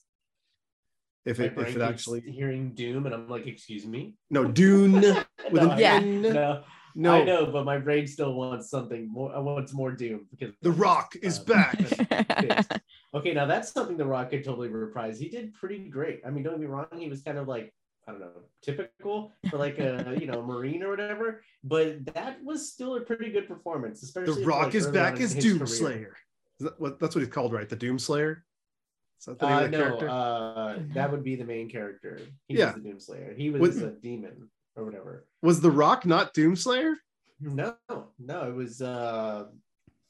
[1.30, 4.16] if it if it actually hearing Doom, and I'm like, excuse me.
[4.30, 4.94] no Dune
[5.52, 6.00] with No, an Yeah.
[6.00, 6.64] No,
[6.96, 9.34] No, I know, but my brain still wants something more.
[9.34, 12.82] I wants more Doom because The Rock is uh, back.
[13.12, 15.20] Okay, now that's something The Rock could totally reprise.
[15.20, 16.22] He did pretty great.
[16.24, 17.74] I mean, don't get me wrong, he was kind of like
[18.08, 18.32] I don't know,
[18.64, 21.44] typical for like a you know Marine or whatever.
[21.64, 25.34] But that was still a pretty good performance, especially The Rock like, is back as
[25.36, 25.68] Doom career.
[25.68, 26.18] Slayer.
[26.60, 27.70] Is that what that's what he's called, right?
[27.70, 28.44] The Doom Slayer.
[29.20, 30.10] Is that the name Uh, of the no, character?
[30.10, 32.20] uh, that would be the main character.
[32.48, 32.74] He Yeah.
[32.74, 33.38] was the Doomslayer.
[33.38, 35.26] He was What- a demon or whatever.
[35.42, 36.96] Was The Rock not Doomslayer?
[37.42, 37.76] No,
[38.18, 39.48] no, it was uh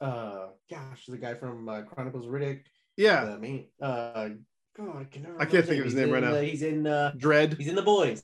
[0.01, 2.63] uh gosh, the guy from uh, Chronicles of Riddick.
[2.97, 4.29] Yeah, The main uh
[4.77, 6.39] God, I, can never I can't think of his He's name right in, now.
[6.41, 7.53] he's in uh Dread.
[7.57, 8.23] he's in the boys.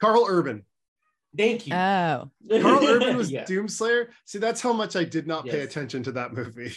[0.00, 0.64] Karl Urban.
[1.36, 1.74] Thank you.
[1.74, 3.44] oh, Karl Urban was Yeah.
[3.44, 4.10] Doom Slayer.
[4.24, 6.74] See, that's how much I did not pay attention to that movie.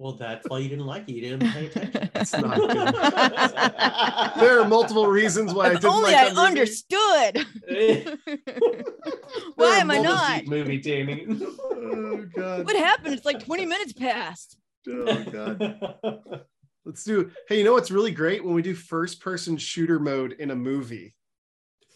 [0.00, 1.12] Well, that's why you didn't like it.
[1.12, 2.08] You didn't pay attention.
[2.14, 2.72] It's not good.
[4.40, 6.48] there are multiple reasons why I didn't only like I that movie.
[6.48, 7.46] understood.
[9.56, 10.46] Why am I not?
[10.46, 11.26] Movie, Jamie.
[11.60, 12.64] Oh god.
[12.64, 13.12] What happened?
[13.12, 14.56] It's like 20 minutes past.
[14.88, 16.46] Oh god.
[16.86, 17.30] Let's do.
[17.46, 21.14] Hey, you know what's really great when we do first-person shooter mode in a movie?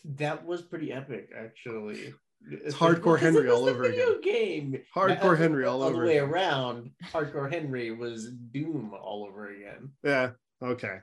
[0.05, 2.13] that was pretty epic, actually.
[2.51, 4.79] It's Hardcore Henry all the over video game.
[4.95, 6.31] Hardcore Uh, Henry all all over the way again.
[6.31, 6.91] around.
[7.05, 9.93] Hardcore Henry was Doom all over again.
[10.03, 10.31] Yeah.
[10.63, 10.99] Okay.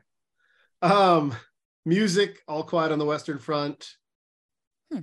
[0.82, 1.36] Um,
[1.86, 3.90] music, all quiet on the Western Front.
[4.92, 5.00] Hmm.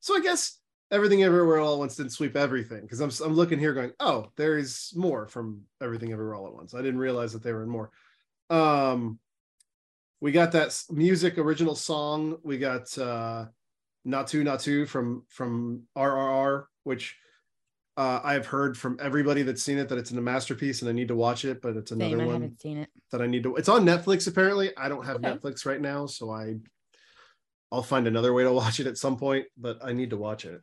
[0.00, 0.58] So I guess
[0.90, 4.30] everything everywhere all at once didn't sweep everything because I'm I'm looking here going, oh,
[4.36, 6.74] there is more from everything everywhere all at once.
[6.74, 7.90] I didn't realize that they were in more.
[8.50, 9.18] Um,
[10.20, 12.38] we got that music original song.
[12.42, 13.46] We got uh,
[14.06, 17.16] Naatu Naatu from from RRR, which
[17.96, 20.92] uh, I have heard from everybody that's seen it that it's a masterpiece and I
[20.92, 22.90] need to watch it, but it's another Same, I one haven't seen it.
[23.10, 23.56] that I need to.
[23.56, 24.76] It's on Netflix apparently.
[24.76, 25.30] I don't have Okay.
[25.32, 26.56] Netflix right now, so I
[27.72, 30.44] I'll find another way to watch it at some point, but I need to watch
[30.44, 30.60] it.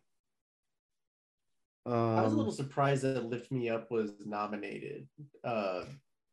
[1.86, 5.06] Um, I was a little surprised that Lift Me Up was nominated
[5.44, 5.84] uh,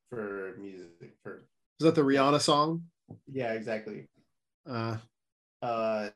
[0.08, 1.16] for music.
[1.24, 1.44] For
[1.80, 2.84] is that the Rihanna song?
[3.26, 4.06] yeah, exactly.
[4.68, 4.98] Uh,
[5.60, 6.10] Uh,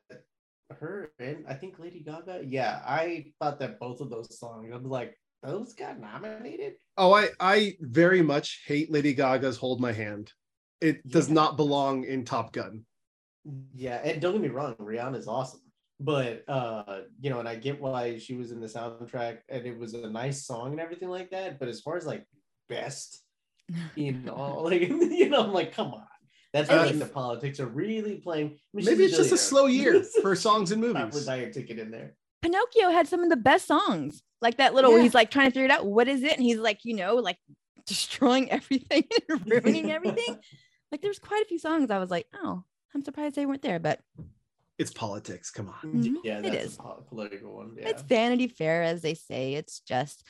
[0.71, 2.41] her and I think Lady Gaga.
[2.45, 4.71] Yeah, I thought that both of those songs.
[4.73, 6.73] I'm like, those got nominated.
[6.97, 10.31] oh, I I very much hate Lady Gaga's "Hold My Hand."
[10.81, 12.85] It does not belong in Top Gun.
[13.73, 15.61] Yeah, and don't get me wrong, Rihanna's awesome.
[15.99, 19.77] But uh, you know, and I get why she was in the soundtrack and it
[19.77, 21.59] was a nice song and everything like that.
[21.59, 22.25] But as far as like
[22.67, 23.23] best
[23.95, 26.05] in all, like you know, I'm like, come on.
[26.55, 28.47] That's where Uh, like the politics are really playing.
[28.47, 31.13] I mean, Maybe she's it's just a slow year for songs and movies.
[31.13, 32.15] with buy your ticket in there.
[32.41, 34.23] Pinocchio had some of the best songs.
[34.41, 35.03] Like that little, Yeah.
[35.03, 35.85] he's like trying to figure it out.
[35.85, 36.31] What is it?
[36.33, 37.37] And he's like, you know, like
[37.85, 40.39] destroying everything and ruining everything.
[40.91, 42.63] Like there's quite a few songs I was like, oh,
[42.93, 43.99] I'm surprised they weren't there, but
[44.77, 45.51] It's politics.
[45.51, 45.91] Come on.
[45.93, 46.75] Mhm, Yeah, it that's is.
[46.75, 47.75] a po- political one.
[47.77, 47.89] Yeah.
[47.89, 49.55] it's Vanity Fair, as they say.
[49.55, 50.23] It's just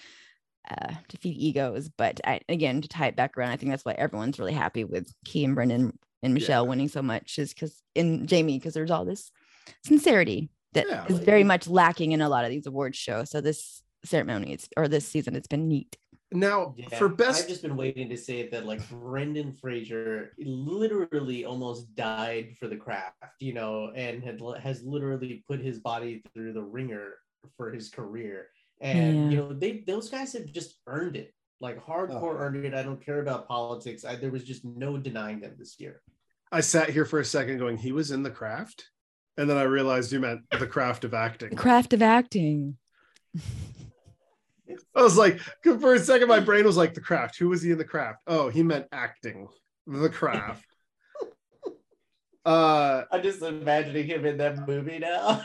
[0.71, 1.89] uh, to feed egos.
[1.89, 4.83] But I, again, to tie it back around, I think that's why everyone's really happy
[4.83, 8.91] with Ke and Brendan and Michelle winning so much, is because in Jamie, because there's
[8.91, 9.31] all this
[9.85, 11.25] sincerity that is Yeah.
[11.25, 13.29] very much lacking in a lot of these awards shows.
[13.31, 15.97] So this ceremony, it's or this season, it's been neat.
[16.31, 21.45] Now Yeah, for best I've just been waiting to say that like Brendan Fraser literally
[21.45, 26.53] almost died for the craft, you know, and had has literally put his body through
[26.53, 27.13] the ringer
[27.57, 28.47] for his career.
[28.81, 31.33] And you know, they those guys have just earned it.
[31.61, 31.91] Like oh.
[31.91, 32.37] hardcore Oh.
[32.37, 32.73] earned it.
[32.73, 34.03] I don't care about politics.
[34.03, 36.01] I, there was just no denying them this year.
[36.55, 38.89] I sat here for a second going, he was in the craft.
[39.37, 41.49] And then I realized you meant the craft of acting.
[41.49, 42.77] The craft of acting.
[44.95, 47.37] I was like, for a second, my brain was like, the craft.
[47.37, 48.21] Who was he in the craft?
[48.25, 49.49] Oh, he meant acting.
[49.85, 50.65] The craft.
[52.45, 55.43] uh I'm just imagining him in that movie now.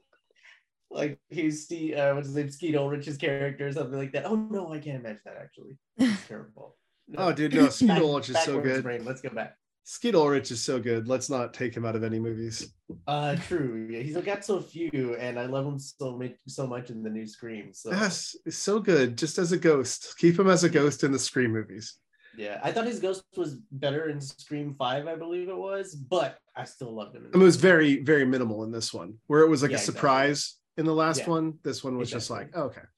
[0.90, 4.26] like he's Steve, uh, what's his name, Skeet Ulrich's character or something like that.
[4.26, 5.78] Oh no, I can't imagine that actually.
[5.96, 6.76] It's terrible.
[7.16, 8.82] oh dude, no, Skeet Back- Ulrich is so good.
[8.82, 9.06] Brain.
[9.06, 9.56] Let's go back.
[9.86, 11.08] Skeet Ulrich is so good.
[11.08, 12.72] Let's not take him out of any movies.
[13.06, 13.86] Uh, true.
[13.90, 17.10] Yeah, he's got so few, and I love him so much, so much in the
[17.10, 17.72] new Scream.
[17.74, 19.18] So Yes, it's so good.
[19.18, 20.14] Just as a ghost.
[20.18, 21.98] Keep him as a ghost in the Scream movies.
[22.36, 26.38] yeah, I thought his ghost was better in Scream Five, I believe it was, but
[26.56, 27.22] I still loved him.
[27.22, 29.76] I mean, it was very, very minimal in this one, where it was like Yeah,
[29.76, 29.98] a exactly.
[29.98, 31.28] surprise in the last Yeah.
[31.30, 31.58] one.
[31.62, 32.62] This one was just like, Exactly.
[32.62, 32.88] okay.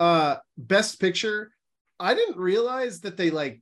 [0.00, 1.52] Uh best picture.
[2.00, 3.60] I didn't realize that they like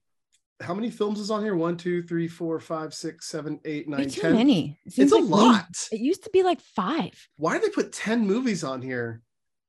[0.60, 1.54] how many films is on here?
[1.54, 4.34] One, two, three, four, five, six, seven, eight, Way nine, too ten.
[4.34, 4.78] many.
[4.86, 5.88] It It's a like way- lot.
[5.92, 7.12] It used to be like five.
[7.36, 9.20] Why did they put 10 movies on here?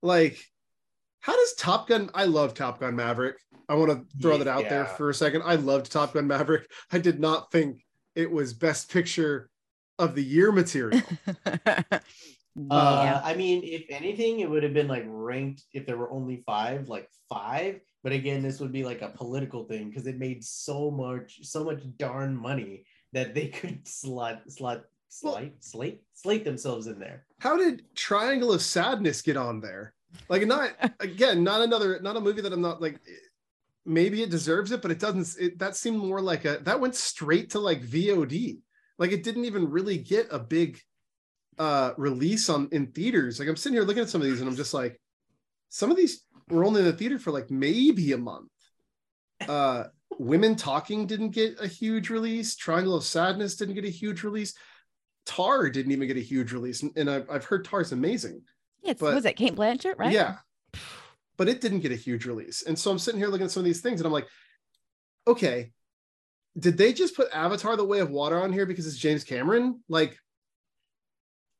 [0.01, 0.37] Like,
[1.19, 2.09] how does Top Gun?
[2.13, 3.35] I love Top Gun Maverick.
[3.67, 5.41] I want to throw that out there for a second.
[5.43, 6.69] I loved Top Gun Maverick.
[6.91, 7.81] I did not think
[8.15, 9.49] it was best picture
[9.99, 11.01] of the year material.
[12.71, 13.21] Uh, yeah.
[13.23, 16.89] I mean, if anything, it would have been like ranked if there were only five,
[16.89, 17.81] like five.
[18.03, 21.63] But again, this would be like a political thing because it made so much, so
[21.63, 27.25] much darn money that they could slot, slot, slate, slate, slate themselves in there.
[27.39, 29.93] How did Triangle of Sadness get on there?
[30.29, 32.99] Like, not again, not another, not a movie that I'm not like.
[33.85, 35.41] Maybe it deserves it, but it doesn't.
[35.41, 38.59] It, that seemed more like a that went straight to like VOD.
[38.97, 40.79] Like it didn't even really get a big
[41.57, 43.39] uh release on in theaters.
[43.39, 44.99] Like I'm sitting here looking at some of these, and I'm just like,
[45.69, 48.49] some of these were only in the theater for like maybe a month.
[49.47, 49.83] Uh,
[50.17, 52.55] Women Talking didn't get a huge release.
[52.55, 54.55] Triangle of Sadness didn't get a huge release.
[55.27, 58.41] Tar didn't even get a huge release, and, I've, I've heard Tar's amazing.
[58.81, 60.11] Yeah, it's, but- was it Cate Blanchett, right?
[60.11, 60.37] Yeah.
[61.37, 62.63] But it didn't get a huge release.
[62.63, 64.27] And so I'm sitting here looking at some of these things and I'm like,
[65.27, 65.71] okay,
[66.57, 69.83] did they just put Avatar the Way of Water on here because it's James Cameron?
[69.87, 70.17] Like,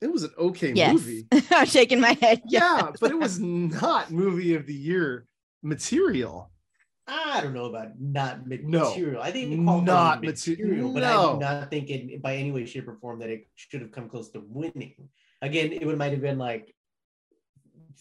[0.02, 0.94] it was an okay Yes.
[0.94, 1.28] movie.
[1.52, 2.42] I'm shaking my head.
[2.46, 5.26] Yeah, but it was not movie of the year
[5.64, 6.52] material.
[7.10, 8.90] I don't know about not ma- No.
[8.90, 9.22] material.
[9.22, 11.34] I think it qualifies Not as materi- material, but I no.
[11.34, 14.10] do not think it by any way, shape, or form that it should have come
[14.10, 15.10] close to winning.
[15.42, 16.76] Again, it would might have been like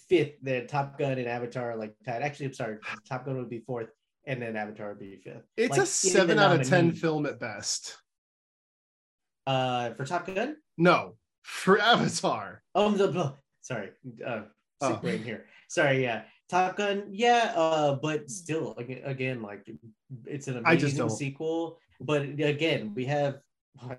[0.09, 0.35] fifth.
[0.43, 2.23] The Top Gun and Avatar are like tied.
[2.23, 2.79] Actually, I'm sorry,
[3.09, 3.89] Top Gun would be fourth,
[4.25, 5.45] and then Avatar would be fifth.
[5.57, 7.97] It's Like, a seven out of 10 film at best.
[9.47, 10.57] Uh, for Top Gun.
[10.77, 11.15] No,
[11.47, 12.63] for Avatar.
[12.75, 13.91] Oh, the, the sorry,
[14.27, 14.41] uh,
[14.83, 14.97] sick Oh.
[14.97, 15.47] brain here.
[15.69, 19.67] Sorry, yeah, Top Gun, yeah, uh, but still, again, again, like
[20.27, 21.79] it's an I just amazing sequel.
[22.01, 23.39] But again, we have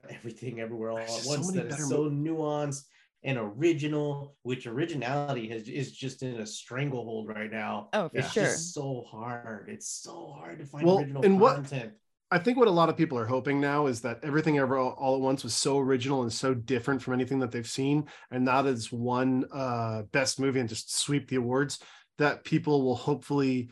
[0.10, 2.84] everything everywhere all There's at just so once that is better so nuanced
[3.24, 4.36] and original.
[4.44, 7.90] Which originality has is just in a stranglehold right now.
[7.94, 8.44] Oh, for it's sure.
[8.44, 9.70] just so hard.
[9.70, 11.94] It's so hard to find Well, original and what- content.
[12.30, 14.92] I think what a lot of people are hoping now is that everything ever all,
[14.92, 18.44] all at once was so original and so different from anything that they've seen, and
[18.44, 21.80] now that it's one uh, best movie and just sweep the awards,
[22.18, 23.70] that people will hopefully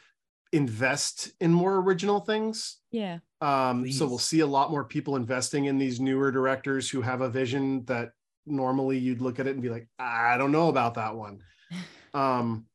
[0.54, 2.78] invest in more original things.
[2.91, 3.20] Yeah.
[3.41, 7.22] Um, so we'll see a lot more people investing in these newer directors who have
[7.22, 8.12] a vision that
[8.46, 11.39] normally you'd look at it and be like, I don't know about that one.
[12.13, 12.68] Um,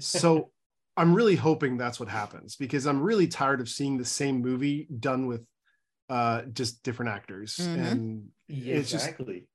[0.00, 0.50] so
[0.98, 4.88] I'm really hoping that's what happens because I'm really tired of seeing the same movie
[4.98, 5.44] done with
[6.10, 7.90] uh just different actors Mhm.
[7.92, 9.46] and Yeah, it's just- exactly.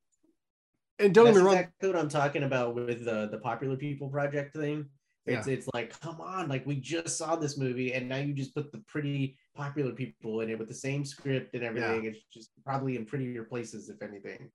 [0.99, 3.75] and don't That's get me wrong exactly what I'm talking about with the the popular
[3.75, 4.89] people project thing.
[5.25, 8.53] It's it's like, come on, like we just saw this movie, and now you just
[8.53, 12.03] put the pretty popular people in it with the same script and everything.
[12.05, 14.51] It's just probably in prettier places, if anything.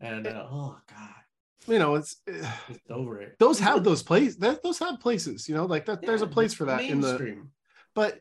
[0.00, 1.23] And uh, oh god,
[1.66, 3.36] you know it's eh, just over it.
[3.38, 6.52] those have those places that those have places you know like that there's a place
[6.54, 7.50] for that in the mainstream.
[7.94, 8.20] but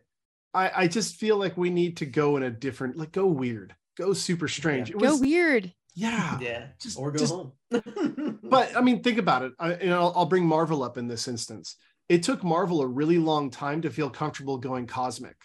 [0.54, 3.76] I I just feel like we need to go in a different like go weird
[3.98, 5.74] go super strange it Go was weird.
[5.96, 7.52] yeah yeah, just- or go just- home.
[8.44, 9.54] but I mean, think about it.
[9.60, 11.76] I, you know, I'll, I'll bring Marvel up in this instance.
[12.10, 15.36] It took Marvel a really long time to feel comfortable going cosmic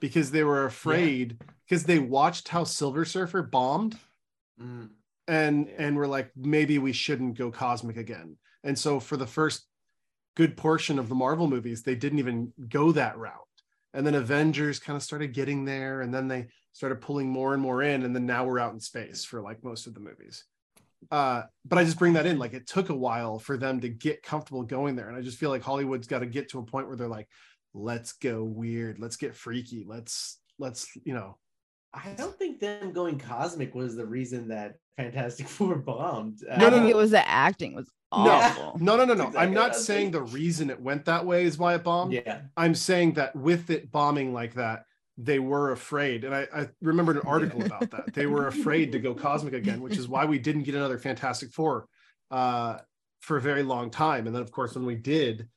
[0.00, 3.96] because they were afraid because they watched how Silver Surfer bombed
[4.60, 4.88] Mm,
[5.28, 5.74] and Yeah.
[5.78, 8.36] and were like maybe we shouldn't go cosmic again.
[8.64, 9.66] And so for the first
[10.34, 13.32] good portion of the Marvel movies, they didn't even go that route.
[13.94, 17.62] And then Avengers kind of started getting there, and then they started pulling more and
[17.62, 20.44] more in, and then now we're out in space for like most of the movies.
[21.10, 23.88] Uh, but I just bring that in, like it took a while for them to
[23.88, 26.64] get comfortable going there, and I just feel like Hollywood's got to get to a
[26.64, 27.28] point where they're like,
[27.74, 31.38] let's go weird, let's get freaky, let's let's you know,
[31.94, 36.42] I don't think them going cosmic was the reason that Fantastic Four bombed.
[36.46, 36.90] No, I no, think no.
[36.90, 38.18] it was the acting was No.
[38.30, 38.76] awful.
[38.80, 39.28] no, no, no, no.
[39.28, 42.12] Exactly I'm not saying the reason it went that way is why it bombed.
[42.12, 44.84] yeah, I'm saying that with it bombing like that,
[45.16, 46.24] they were afraid.
[46.24, 48.12] And I, I remembered an article about that.
[48.12, 51.50] They were afraid to go cosmic again, which is why we didn't get another Fantastic
[51.52, 51.86] Four
[52.30, 52.78] uh,
[53.20, 54.26] for a very long time.
[54.26, 55.48] And then, of course, when we did,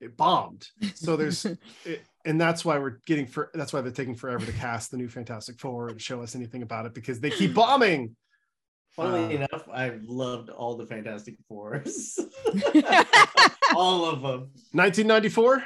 [0.00, 0.66] it bombed.
[0.94, 1.44] So there's,
[1.84, 4.96] it, and that's why we're getting for that's why they're taking forever to cast the
[4.96, 8.16] new Fantastic Four and show us anything about it because they keep bombing.
[8.96, 12.18] Funnily Uh, enough, I've loved all the Fantastic Fours.
[13.74, 14.50] all of them.
[14.72, 15.62] 1994.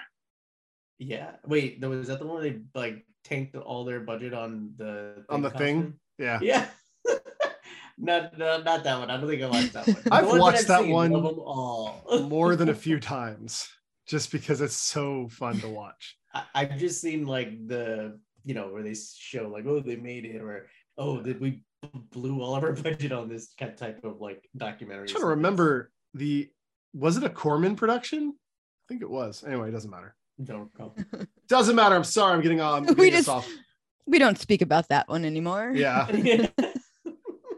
[0.99, 1.31] Yeah.
[1.47, 5.25] Wait, though, was that the one where they like tanked all their budget on the
[5.29, 5.95] On the thing?
[6.19, 6.39] Yeah.
[6.43, 6.67] Yeah.
[7.99, 9.11] not, not not that one.
[9.11, 9.97] I don't think I watched that one.
[10.13, 12.27] I've The ones watched that seen, one love them all.
[12.29, 13.67] more than a few times
[14.07, 16.17] just because it's so fun to watch.
[16.35, 20.25] I, I've just seen like the you know where they show like oh they made
[20.25, 20.67] it or
[20.99, 21.63] oh did we
[22.11, 25.03] blew all of our budget on this kind type of like documentary.
[25.03, 26.51] I'm trying to remember the
[26.93, 28.35] was it a Corman production?
[28.37, 29.43] I think it was.
[29.47, 30.15] Anyway, it doesn't matter.
[30.43, 30.97] Don't recall.
[31.49, 31.95] Doesn't matter.
[31.95, 32.35] I'm sorry.
[32.35, 32.87] I'm getting on.
[32.97, 33.49] We just- off.
[34.07, 35.73] we don't speak about that one anymore.
[35.75, 36.07] Yeah.
[36.11, 36.51] The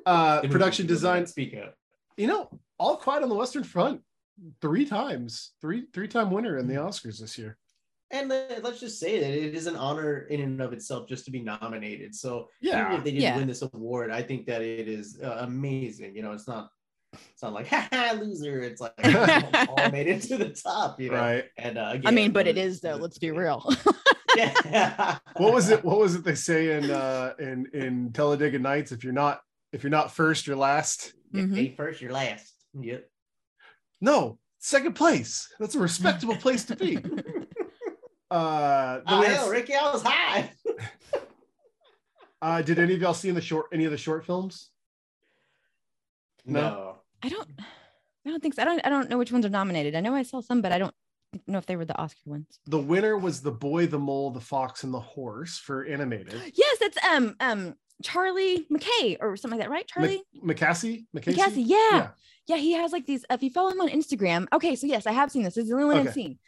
[0.05, 1.27] Uh, production we will not design.
[1.27, 1.75] Speak up.
[2.17, 4.03] You know, All Quiet on the Western Front
[4.61, 7.57] three times, three three time winner in the Oscars this year.
[8.11, 11.25] And let- let's just say that it is an honor in and of itself just
[11.25, 12.15] to be nominated.
[12.15, 13.37] So even Yeah, if they didn't Yeah.
[13.37, 16.15] win this award, I think that it is uh, amazing.
[16.15, 16.71] You know, it's not
[17.33, 18.61] it's not like ha ha loser.
[18.63, 18.93] It's like
[19.69, 21.01] all made it to the top.
[21.01, 21.45] You know, right.
[21.57, 22.97] and uh, I mean, but it is though.
[22.97, 23.65] Let's be real.
[24.37, 25.17] Yeah.
[25.39, 25.83] What was it?
[25.83, 28.93] What was it they say in uh in in Talladega Nights?
[28.93, 29.41] If you're not
[29.73, 31.15] if you're not first, you're last.
[31.35, 31.57] Mhm.
[31.57, 32.53] Hey, first, you're last.
[32.79, 33.09] Yep.
[34.03, 35.49] No, second place.
[35.59, 36.99] That's a respectable place to be.
[38.31, 40.51] Uh, then Oh, we had- hell, Ricky, I was high.
[42.43, 44.71] uh, did any of y'all see in the short any of the short films?
[46.45, 46.61] No.
[46.61, 46.97] No.
[47.23, 47.49] I don't.
[48.27, 48.63] I don't think so.
[48.63, 48.81] I don't.
[48.85, 49.95] I don't know which ones are nominated.
[49.95, 50.95] I know I saw some, but I don't
[51.47, 52.47] know if they were the Oscar ones.
[52.67, 56.35] The winner was the boy, the mole, the fox, and the horse for animated.
[56.55, 59.87] Yes, that's um um Charlie McKay or something like that, right?
[59.87, 61.35] Charlie Mc- McCassie, McCasey.
[61.37, 61.63] McCasey.
[61.67, 61.77] Yeah.
[61.93, 62.09] Yeah.
[62.49, 63.25] yeah, He has like these.
[63.31, 64.77] If you follow him on Instagram, okay.
[64.77, 65.55] So yes, I have seen this.
[65.55, 66.09] This is the only one Okay.
[66.09, 66.39] I've seen.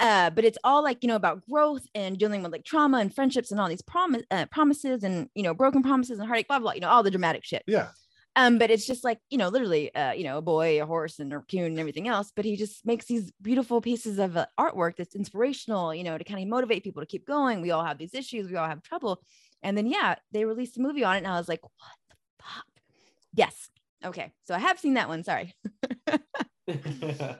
[0.00, 3.14] Uh, but it's all like you know about growth and dealing with like trauma and
[3.14, 6.58] friendships and all these promise uh, promises and you know broken promises and heartache, blah
[6.58, 6.70] blah.
[6.70, 7.62] blah, You know all the dramatic shit.
[7.66, 7.88] Yeah.
[8.36, 11.20] Um, but it's just like you know, literally, uh, you know, a boy, a horse,
[11.20, 12.32] and a raccoon, and everything else.
[12.34, 16.24] But he just makes these beautiful pieces of uh, artwork that's inspirational, you know, to
[16.24, 17.60] kind of motivate people to keep going.
[17.60, 19.22] We all have these issues, we all have trouble,
[19.62, 22.16] and then yeah, they released a movie on it, and I was like, what the
[22.42, 22.66] fuck?
[23.32, 23.70] Yes,
[24.04, 25.22] okay, so I have seen that one.
[25.22, 25.54] Sorry.
[26.66, 27.38] and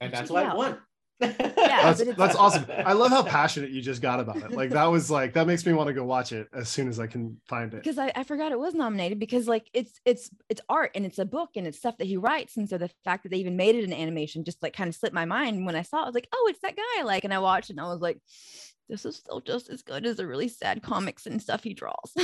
[0.00, 0.76] that's Check why
[1.20, 1.98] it I out.
[1.98, 2.06] won.
[2.06, 2.64] That's that's awesome.
[2.68, 4.52] I love how passionate you just got about it.
[4.52, 6.98] Like that was like that makes me want to go watch it as soon as
[7.00, 7.82] I can find it.
[7.82, 11.18] because I, I forgot it was nominated because like it's it's it's art and it's
[11.18, 13.56] a book and it's stuff that he writes and so the fact that they even
[13.56, 16.02] made it an animation just like kind of slipped my mind when I saw it
[16.02, 18.00] I was like oh it's that guy like and I watched it and I was
[18.00, 18.18] like
[18.88, 22.14] this is still just as good as the really sad comics and stuff he draws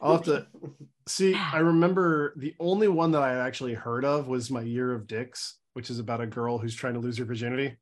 [0.00, 0.46] I'll have to
[1.06, 1.34] see.
[1.34, 5.56] I remember the only one that I actually heard of was My Year of Dicks,
[5.74, 7.76] which is about a girl who's trying to lose her virginity.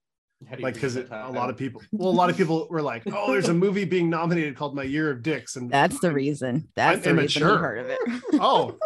[0.49, 2.69] How do you Like because a that lot of people, well, a lot of people
[2.71, 5.99] were like, "Oh, there's a movie being nominated called My Year of Dicks," and that's
[5.99, 7.59] the reason that's I'm the reason he immature.
[7.59, 7.99] heard of it
[8.35, 8.79] oh,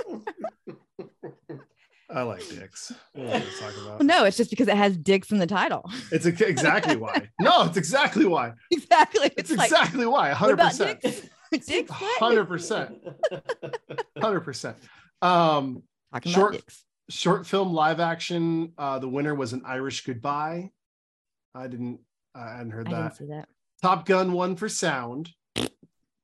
[2.11, 2.92] I like dicks.
[3.14, 4.03] What I gonna talk about?
[4.03, 7.28] no it's just because it has dicks in the title It's ex- exactly why.
[7.40, 8.53] No, it's exactly why.
[8.70, 10.28] exactly It's it's, like exactly why.
[10.28, 11.00] what Hundred percent.
[11.00, 11.90] dicks dicks?
[11.90, 12.98] Hundred percent.
[14.20, 14.76] Hundred percent.
[15.22, 15.82] Um,
[16.12, 18.72] talking Short- about dicks short film live action.
[18.78, 20.70] Uh, the winner was an Irish Goodbye.
[21.55, 22.00] I didn't.
[22.34, 23.03] I hadn't heard I that.
[23.03, 23.48] didn't see that
[23.82, 25.30] Top Gun won for sound.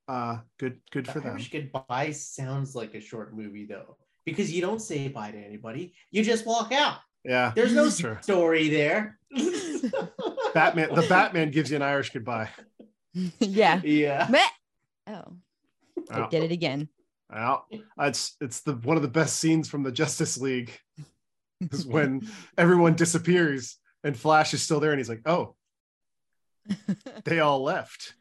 [0.08, 0.80] Uh, good.
[0.90, 1.32] Good for them.
[1.32, 5.92] Irish Goodbye sounds like a short movie though, because you don't say bye to anybody.
[6.10, 6.98] You just walk out.
[7.24, 7.52] Yeah.
[7.54, 8.18] There's no Sure.
[8.22, 9.18] story there.
[10.54, 10.94] Batman.
[10.94, 12.48] The Batman gives you an Irish Goodbye.
[13.40, 14.26] yeah Yeah.
[14.30, 14.38] Meh.
[15.08, 15.34] oh
[16.10, 16.28] they Wow.
[16.28, 16.88] did it again
[17.30, 17.64] Wow.
[18.00, 20.78] It's it's the one of the best scenes from the Justice League
[21.60, 25.54] is when everyone disappears and Flash is still there and he's like, "Oh,
[27.24, 28.14] they all left."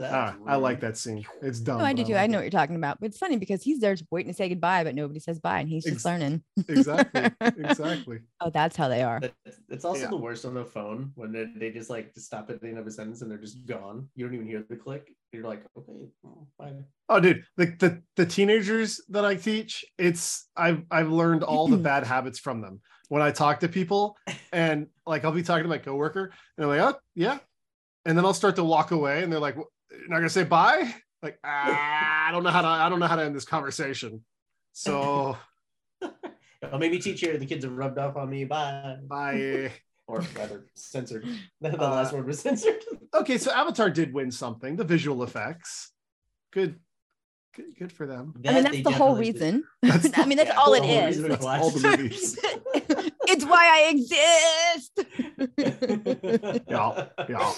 [0.00, 1.24] That's Ah, I like that scene.
[1.42, 1.78] It's dumb.
[1.78, 2.14] No, I do too.
[2.14, 2.40] like I know it.
[2.40, 2.98] what you're talking about.
[3.00, 5.60] But it's funny because he's there just waiting to say goodbye, but nobody says bye,
[5.60, 6.42] and he's just Ex- learning.
[6.68, 7.30] Exactly.
[7.40, 8.18] Exactly.
[8.40, 9.20] Oh, that's how they are.
[9.68, 10.08] It's also Yeah.
[10.08, 12.86] the worst on the phone when they, they just like stop at the end of
[12.86, 14.08] a sentence and they're just gone.
[14.14, 15.12] You don't even hear the click.
[15.32, 16.72] You're like, okay, well, bye.
[17.08, 21.76] Oh, dude, the, the the teenagers that I teach, it's I've I've learned all the
[21.90, 22.80] bad habits from them.
[23.08, 24.16] When I talk to people,
[24.52, 27.38] and like I'll be talking to my coworker, and they're like, "Oh, yeah,"
[28.04, 29.64] and then I'll start to walk away, and they're like, "You're
[30.08, 33.16] not gonna say bye?" Like, ah, I don't know how to I don't know how
[33.16, 34.24] to end this conversation.
[34.72, 35.36] So
[36.62, 38.44] Oh, maybe teacher, the kids are rubbed off on me.
[38.44, 38.96] Bye.
[39.02, 39.72] bye.
[40.06, 41.24] Or rather, censored.
[41.60, 42.82] the Uh, last word was censored.
[43.14, 44.74] Okay, so Avatar did win something.
[44.76, 45.92] The visual effects,
[46.52, 46.80] good,
[47.54, 48.34] good, good for them.
[48.46, 49.62] I mean, that's the whole reason.
[49.82, 51.22] That's I mean, that's Yeah, all the it whole is.
[51.22, 52.36] That's all the movies.
[53.28, 54.92] it's why I exist.
[56.68, 57.52] Yeah, yeah.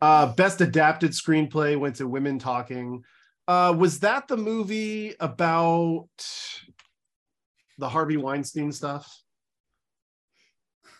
[0.00, 3.04] Uh, best adapted screenplay went to Women Talking.
[3.46, 6.08] Uh, was that the movie about
[7.78, 9.22] the Harvey Weinstein stuff?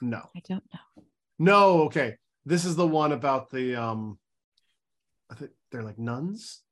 [0.01, 1.05] No, I don't know.
[1.38, 1.82] no.
[1.82, 4.18] Okay, this is the one about the um,
[5.30, 6.62] I think they're like nuns.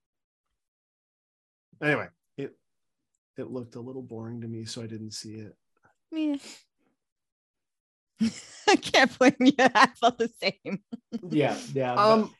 [1.82, 2.56] Anyway, it
[3.36, 5.54] it looked a little boring to me, so I didn't see it.
[6.10, 6.38] Meh.
[8.68, 9.52] I can't blame you.
[9.58, 10.80] I felt the same.
[11.30, 11.94] yeah, yeah.
[11.94, 12.34] but- Um.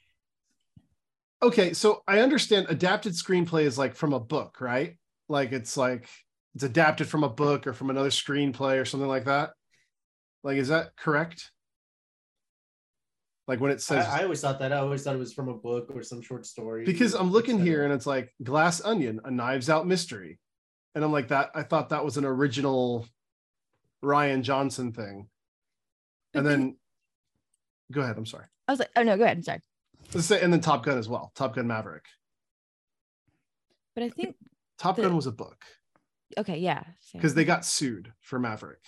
[1.41, 4.97] Okay, so I understand adapted screenplay is like from a book, right?
[5.29, 6.09] Like it's like
[6.57, 9.51] it's adapted from a book or from another screenplay or something like that.
[10.43, 11.53] Like, is that correct?
[13.47, 14.73] Like when it says I, I always thought that.
[14.73, 16.85] I always thought it was from a book or some short story.
[16.85, 20.39] because I'm looking here and it's like Glass Onion, a Knives Out mystery,
[20.95, 21.51] and I'm like that.
[21.55, 23.07] I thought that was an original
[24.05, 25.38] Rian Johnson thing, But
[26.35, 26.77] and then
[27.93, 28.17] go ahead.
[28.17, 28.47] I'm sorry.
[28.67, 29.37] I was like, oh no, go ahead.
[29.37, 29.61] I'm sorry.
[30.15, 31.33] Let's say, and then Top Gun as well.
[31.35, 32.05] Top Gun Maverick.
[33.95, 34.37] But I think
[34.79, 35.65] Top The- Gun was a book
[36.37, 36.83] okay, yeah.
[37.13, 38.85] because they got sued for Maverick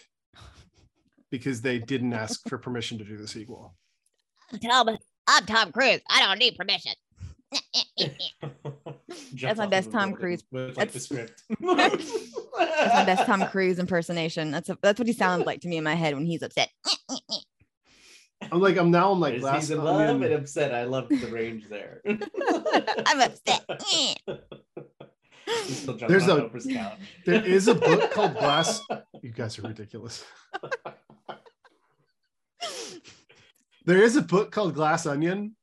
[1.30, 3.74] because they didn't ask for permission to do the sequel.
[4.62, 6.01] Tom, I'm Tom Cruise.
[6.11, 6.93] I don't need permission.
[9.41, 10.43] That's my best Tom Cruise.
[10.51, 11.43] With like the script.
[12.61, 14.50] That's my best Tom Cruise impersonation.
[14.50, 16.68] That's a, that's what he sounds like to me in my head when he's upset.
[18.52, 20.22] I'm like, I'm now, I'm like, As glass he's in love onion.
[20.32, 20.74] and upset.
[20.74, 22.00] I love the range there.
[22.06, 23.64] I'm upset.
[23.88, 26.98] He's still jumping There's a- Oprah's couch.
[27.26, 28.80] There is a book called Glass.
[29.22, 30.24] You guys are ridiculous.
[33.84, 35.56] There is a book called Glass Onion,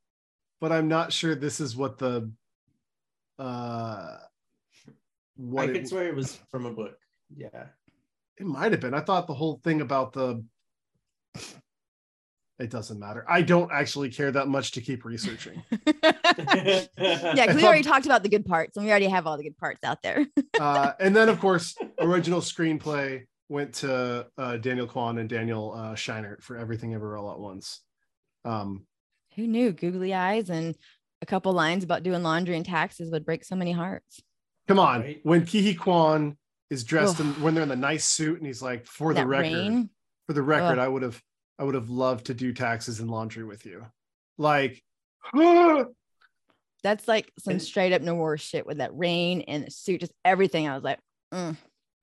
[0.60, 2.30] but I'm not sure this is what the
[3.38, 4.16] uh
[5.38, 6.98] what I it, swear it was from a book.
[7.34, 7.66] Yeah.
[8.38, 8.94] it might have been.
[8.94, 10.44] I thought the whole thing about the
[12.58, 13.24] it doesn't matter.
[13.28, 15.62] I don't actually care that much to keep researching.
[15.86, 19.44] yeah, because we already talked about the good parts and we already have all the
[19.44, 20.26] good parts out there.
[20.58, 25.94] Uh, and then, of course, original screenplay went to uh, Daniel Kwan and Daniel uh,
[25.94, 27.80] Scheinert for Everything Ever All at Once.
[28.44, 28.84] Um,
[29.36, 30.74] Who knew googly eyes and
[31.22, 34.20] a couple lines about doing laundry and taxes would break so many hearts?
[34.68, 35.20] Come on, Right.
[35.22, 36.36] when Ke Huy Quan
[36.70, 37.38] is dressed in Ugh.
[37.40, 39.90] when they're in the nice suit and he's like, for the record, rain.
[40.26, 40.84] for the record, Ugh.
[40.84, 41.20] I would have,
[41.58, 43.86] I would have loved to do taxes and laundry with you.
[44.36, 44.82] Like,
[46.84, 50.12] That's like some And- straight up noir shit with that rain and the suit, just
[50.24, 50.68] everything.
[50.68, 51.00] I was like,
[51.34, 51.56] mm.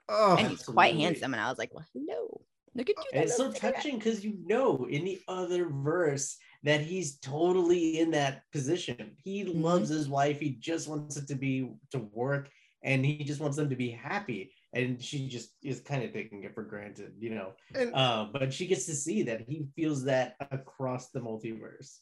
[0.09, 1.33] oh, and he's quite handsome.
[1.33, 2.41] And I was like, well, hello.
[2.73, 3.21] Look at you.
[3.21, 8.41] It's so touching because you know in the other verse that he's totally in that
[8.51, 9.15] position.
[9.23, 9.61] He Mhm.
[9.61, 10.39] loves his wife.
[10.39, 12.49] He just wants it to be to work
[12.81, 14.51] and he just wants them to be happy.
[14.73, 17.53] And she just is kind of taking it for granted, you know.
[17.73, 21.99] and, Uh, but she gets to see that he feels that across the multiverse.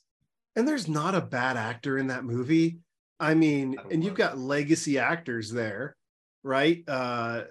[0.55, 2.79] and there's not a bad actor in that movie.
[3.19, 5.97] I mean, I and you've got legacy actors there,
[6.43, 6.83] right?
[6.87, 7.45] Uh,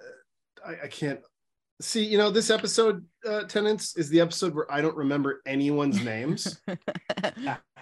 [0.65, 1.19] I, I can't
[1.81, 2.03] see.
[2.05, 6.59] You know, this episode, uh, tenants, is the episode where I don't remember anyone's names.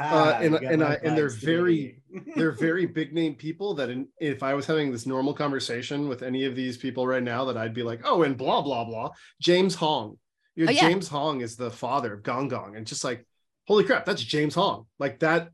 [0.03, 2.01] Ah, and- and I- and they're very-
[2.35, 3.75] They're very big name people.
[3.75, 7.21] That in, if I was having this normal conversation with any of these people right
[7.21, 9.11] now, that I'd be like, oh, and blah blah blah.
[9.39, 10.17] James Hong.
[10.55, 10.81] You know, Oh, yeah.
[10.89, 13.25] James Hong is the father of Gong Gong, and just like,
[13.67, 14.87] holy crap, that's James Hong.
[14.97, 15.49] Like that.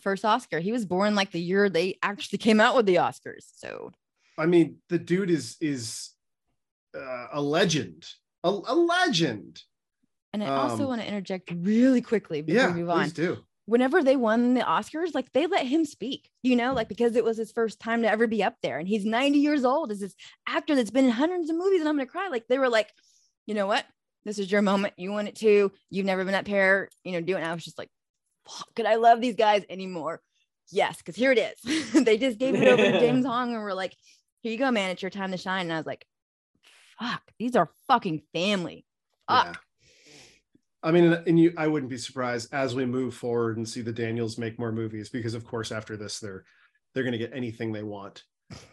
[0.00, 0.58] First Oscar.
[0.58, 3.46] He was born like the year they actually came out with the Oscars.
[3.56, 3.92] So
[4.36, 6.10] I mean, the dude is is
[6.96, 8.06] uh, a legend,
[8.44, 9.62] a, a legend.
[10.32, 13.08] and I also Um, want to interject really quickly before Yeah, we move on.
[13.10, 13.44] do.
[13.66, 17.24] whenever they won the Oscars, like they let him speak, you know, like because it
[17.24, 18.78] was his first time to ever be up there.
[18.78, 20.14] And he's 90 years old as this
[20.48, 21.80] actor that's been in hundreds of movies.
[21.80, 22.28] And I'm gonna cry.
[22.28, 22.90] Like they were like,
[23.46, 23.84] you know what?
[24.24, 24.94] This is your moment.
[24.96, 25.72] You want it too.
[25.90, 27.42] You've never been up here, you know, doing.
[27.42, 27.88] I was just like,
[28.76, 30.20] could I love these guys anymore?
[30.70, 31.92] Yes, because here it is.
[32.04, 33.94] they just gave it over to James Hong and were like,
[34.42, 34.90] here you go, man.
[34.90, 35.62] It's your time to shine.
[35.66, 36.04] And I was like,
[36.98, 38.84] fuck, these are fucking family.
[39.28, 39.46] Fuck.
[39.46, 39.54] Yeah.
[40.82, 43.80] I mean, and- and you, I wouldn't be surprised as we move forward and see
[43.80, 46.44] the Daniels make more movies because, of course, after this, they're
[46.94, 48.22] they're going to get anything they want.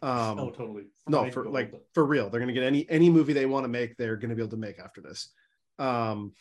[0.02, 0.84] Um, oh, totally.
[1.08, 1.54] no, for gold.
[1.54, 3.98] like for real, they're going to get any any movie they want to make.
[3.98, 5.30] They're going to be able to make after this.
[5.80, 6.34] Um,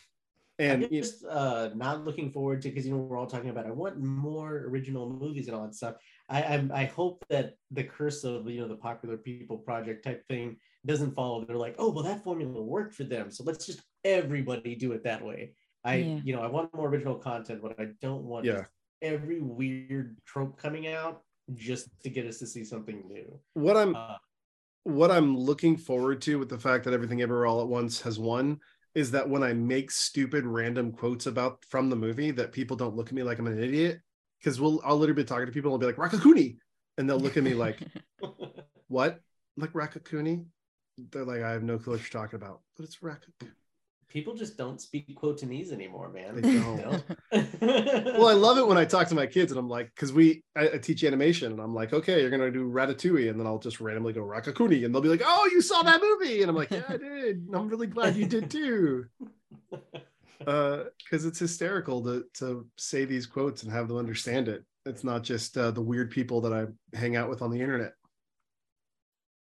[0.58, 3.66] and I'm just uh, not looking forward to because you know we're all talking about
[3.66, 5.96] I want more original movies and all that stuff.
[6.28, 10.26] I I'm, I hope that the curse of you know the popular people project type
[10.28, 10.56] thing
[10.86, 11.44] doesn't follow.
[11.44, 15.04] They're like, oh well, that formula worked for them, so let's just everybody do it
[15.04, 15.54] that way.
[15.84, 16.20] I Yeah.
[16.24, 18.64] you know I want more original content, but I don't want Yeah.
[19.00, 21.22] every weird trope coming out
[21.54, 23.40] just to get us to see something new.
[23.54, 24.16] what I'm Uh,
[24.84, 28.18] what I'm looking forward to with the fact that everything ever all at once has
[28.18, 28.58] won
[28.94, 32.96] is that when I make stupid random quotes about from the movie, that people don't
[32.96, 34.00] look at me like I'm an idiot.
[34.40, 36.56] Because we'll I'll literally be talking to people and I'll be like Raccacoonie,
[36.98, 37.78] and they'll look at me like
[38.88, 39.20] what?
[39.56, 40.46] Like Raccacoonie?
[41.10, 43.50] They're like, I have no clue what you're talking about, but it's Raccacoonie.
[44.08, 46.40] people just don't speak Quotanese anymore, man.
[46.40, 47.02] They don't.
[48.18, 50.42] Well, I love it when I talk to my kids and I'm like, because we
[50.54, 53.58] I, I teach animation and I'm like, okay, you're gonna do Ratatouille, and then I'll
[53.58, 56.56] just randomly go Raccacoonie, and they'll be like, oh, you saw that movie, and I'm
[56.56, 57.46] like, yeah, I did.
[57.54, 59.06] I'm really glad you did too.
[60.46, 64.64] Uh, because it's hysterical to to say these quotes and have them understand it.
[64.84, 67.92] It's not just uh, the weird people that I hang out with on the internet.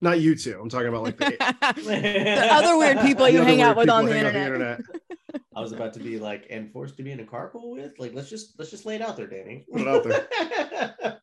[0.00, 0.58] Not you two.
[0.60, 1.36] I'm talking about like the,
[1.84, 4.80] the other weird people you hang out with on people the hang out internet.
[5.56, 7.92] I was about to be like, and forced to be in a carpool with.
[7.98, 9.66] Like, let's just let's just lay it out there, Danny.
[9.70, 11.18] Put it out there.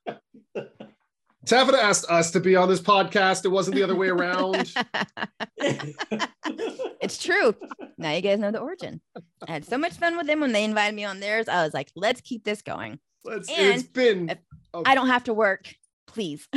[1.46, 3.46] Taffeta asked us to be on this podcast.
[3.46, 4.74] It wasn't the other way around.
[5.58, 7.56] it's true.
[7.98, 9.02] Now you guys know the origin.
[9.48, 11.48] I had so much fun with them when they invited me on theirs.
[11.48, 13.00] I was like, let's keep this going.
[13.24, 14.38] Let's, And it's been if
[14.86, 15.74] I don't have to work,
[16.08, 16.48] please.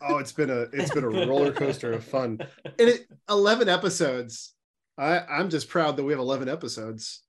[0.00, 2.38] oh, it's been a it's been a roller coaster of fun.
[2.64, 4.54] And it 11 episodes.
[4.96, 7.22] I I'm just proud that we have 11 episodes.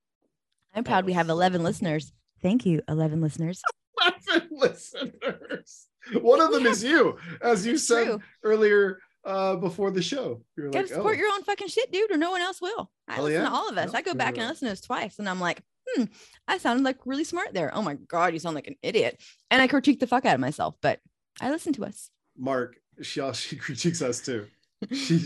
[0.73, 2.13] I'm proud we have 11 listeners.
[2.41, 3.61] Thank you, 11 listeners.
[4.27, 5.87] 11 listeners.
[6.21, 8.21] One of them is you, as you said True.
[8.43, 10.43] earlier uh before the show.
[10.55, 12.89] You're Gotta like, support oh, your own fucking shit, dude, or no one else will.
[13.07, 13.49] I Hell listen yeah.
[13.49, 13.91] to all of us.
[13.91, 14.49] No, I go back and right.
[14.49, 16.03] Listen to us twice, and I'm like, hmm,
[16.47, 17.73] I sounded like really smart there.
[17.73, 19.21] Oh my god, you sound like an idiot.
[19.51, 20.99] And I critique the fuck out of myself, but
[21.41, 22.09] I listen to us.
[22.37, 24.47] Mark, she she critiques us too.
[24.91, 25.25] She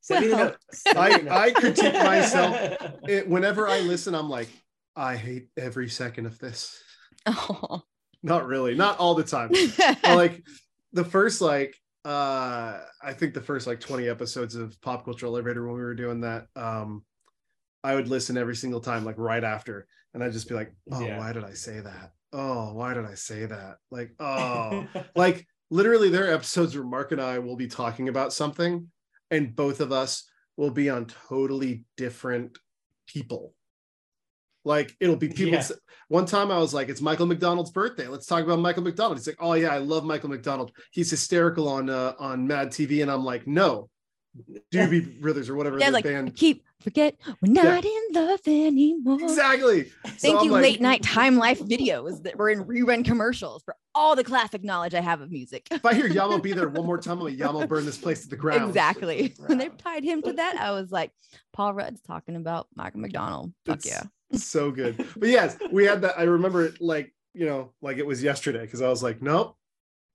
[0.00, 0.56] Send me the Well, note.
[0.72, 2.56] Send I- I critique myself.
[3.08, 4.48] it, whenever I listen, I'm like,
[4.96, 6.76] I hate every second of this.
[7.26, 7.82] Oh.
[8.24, 9.50] Not really, not all the time.
[9.76, 10.42] But, like
[10.92, 15.64] the first like uh I think the first like 20 episodes of Pop Culture Elevator
[15.66, 17.04] when we were doing that, um,
[17.84, 21.00] I would listen every single time, like right after, and I'd just be like, Oh,
[21.00, 21.18] Yeah.
[21.18, 22.12] why did I say that?
[22.32, 23.76] Oh, why did I say that?
[23.90, 28.32] Like, oh, like literally there are episodes where Mark and I will be talking about
[28.32, 28.88] something
[29.30, 32.58] and both of us will be on totally different
[33.06, 33.54] people.
[34.64, 35.54] Like it'll be people.
[35.54, 35.66] Yeah.
[36.08, 38.06] One time I was like, it's Michael McDonald's birthday.
[38.06, 39.18] Let's talk about Michael McDonald.
[39.18, 40.72] He's like, oh yeah, I love Michael McDonald.
[40.92, 43.02] He's hysterical on uh, on Mad TV.
[43.02, 43.88] And I'm like, no,
[44.72, 46.34] Doobie Brothers or whatever yeah, like band.
[46.34, 49.18] keep forget we're not in love anymore.
[49.22, 49.92] Exactly.
[50.06, 53.76] Thank I'm you, like- late night time life videos that were in rerun commercials for
[53.94, 55.68] all the classic knowledge I have of music.
[55.70, 58.22] If I hear Yamo be there one more time, I'm like, Yamo burn this place
[58.22, 58.68] to the ground.
[58.68, 59.34] Exactly.
[59.46, 59.78] When they Ground.
[59.80, 61.12] tied him to that, I was like,
[61.52, 63.52] Paul Rudd's talking about Michael McDonald.
[63.66, 64.02] Fuck It's yeah.
[64.32, 64.96] so good.
[65.16, 66.18] But yes, we had that.
[66.18, 69.56] I remember it like, you know, like it was yesterday because I was like, nope,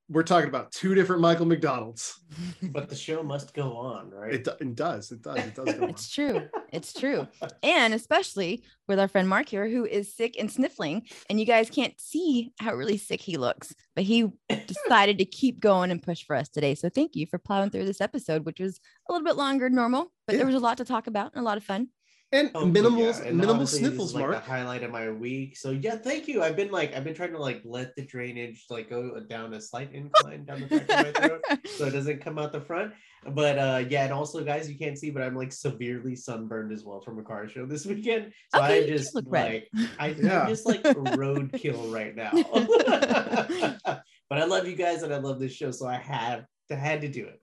[0.10, 2.20] we're talking about two different Michael McDonald's.
[2.62, 4.36] but the show must go on, right?
[4.36, 5.12] It, do- it does.
[5.12, 5.38] It does.
[5.38, 5.90] It does go on.
[5.90, 6.48] It's true.
[6.72, 7.28] It's true.
[7.64, 11.70] And especially with our friend Mark here, who is sick and sniffling, and you guys
[11.70, 14.28] can't see how really sick he looks, but he
[14.68, 16.76] decided to keep going and push for us today.
[16.76, 18.80] So thank you for plowing through this episode, which was
[19.10, 20.38] a little bit longer than normal, but Yeah.
[20.38, 21.90] there was a lot to talk about and a lot of fun.
[22.34, 24.34] And Oh, minimal, yeah, and minimal sniffles, is, like Mark.
[24.36, 25.56] the highlight of my week.
[25.56, 26.44] So yeah, thank you.
[26.44, 29.62] I've been like, I've been trying to like let the drainage like go down a
[29.62, 31.42] slight incline down the back of my throat,
[31.78, 32.92] so it doesn't come out the front.
[33.30, 36.84] But uh yeah, and also guys, you can't see, but I'm like severely sunburned as
[36.84, 38.34] well from a car show this weekend.
[38.54, 39.64] So Okay, I just look red.
[39.74, 40.42] like I, Yeah.
[40.42, 42.32] I'm just like roadkill right now.
[44.30, 47.00] but I love you guys and I love this show, so I have I had
[47.02, 47.40] to do it.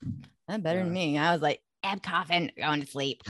[0.46, 1.16] That's better than me.
[1.16, 3.22] I was like, I'm coughing, going to sleep.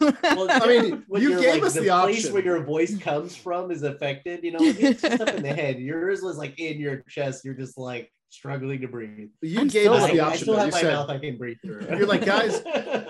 [0.00, 0.14] Well,
[0.50, 2.32] I mean, when you gave like, us the place option.
[2.34, 4.44] where your voice comes from is affected.
[4.44, 5.78] You know, like, it's just up in the head.
[5.78, 7.44] Yours was like in your chest.
[7.44, 9.30] You're just like struggling to breathe.
[9.42, 10.42] You I'm gave still us like- the I, I option.
[10.42, 11.86] still have You my said, mouth I can breathe through.
[11.88, 12.62] You're like, "Guys,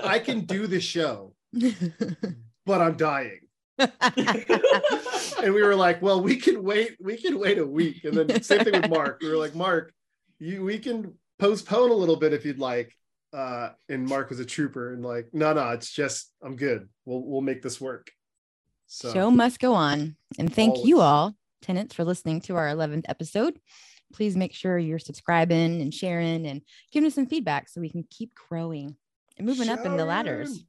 [0.04, 1.34] I can do the show,
[2.64, 3.40] but I'm dying.
[5.42, 6.96] And we were like, well, we can wait.
[7.00, 8.04] We can wait a week.
[8.04, 9.20] And then same thing with Mark.
[9.22, 9.92] We were like, Mark,
[10.40, 12.92] you we can postpone a little bit if you'd like.
[13.32, 16.88] Uh, and Mark was a trooper and like, no, no, it's just I'm good.
[17.04, 18.10] We'll we'll make this work.
[18.86, 20.16] So Show must go on.
[20.38, 23.60] And thank you all, tenants, for listening to our 11th episode.
[24.14, 28.04] Please make sure you're subscribing and sharing and giving us some feedback so we can
[28.10, 28.96] keep growing
[29.36, 30.64] and moving up in the ladders.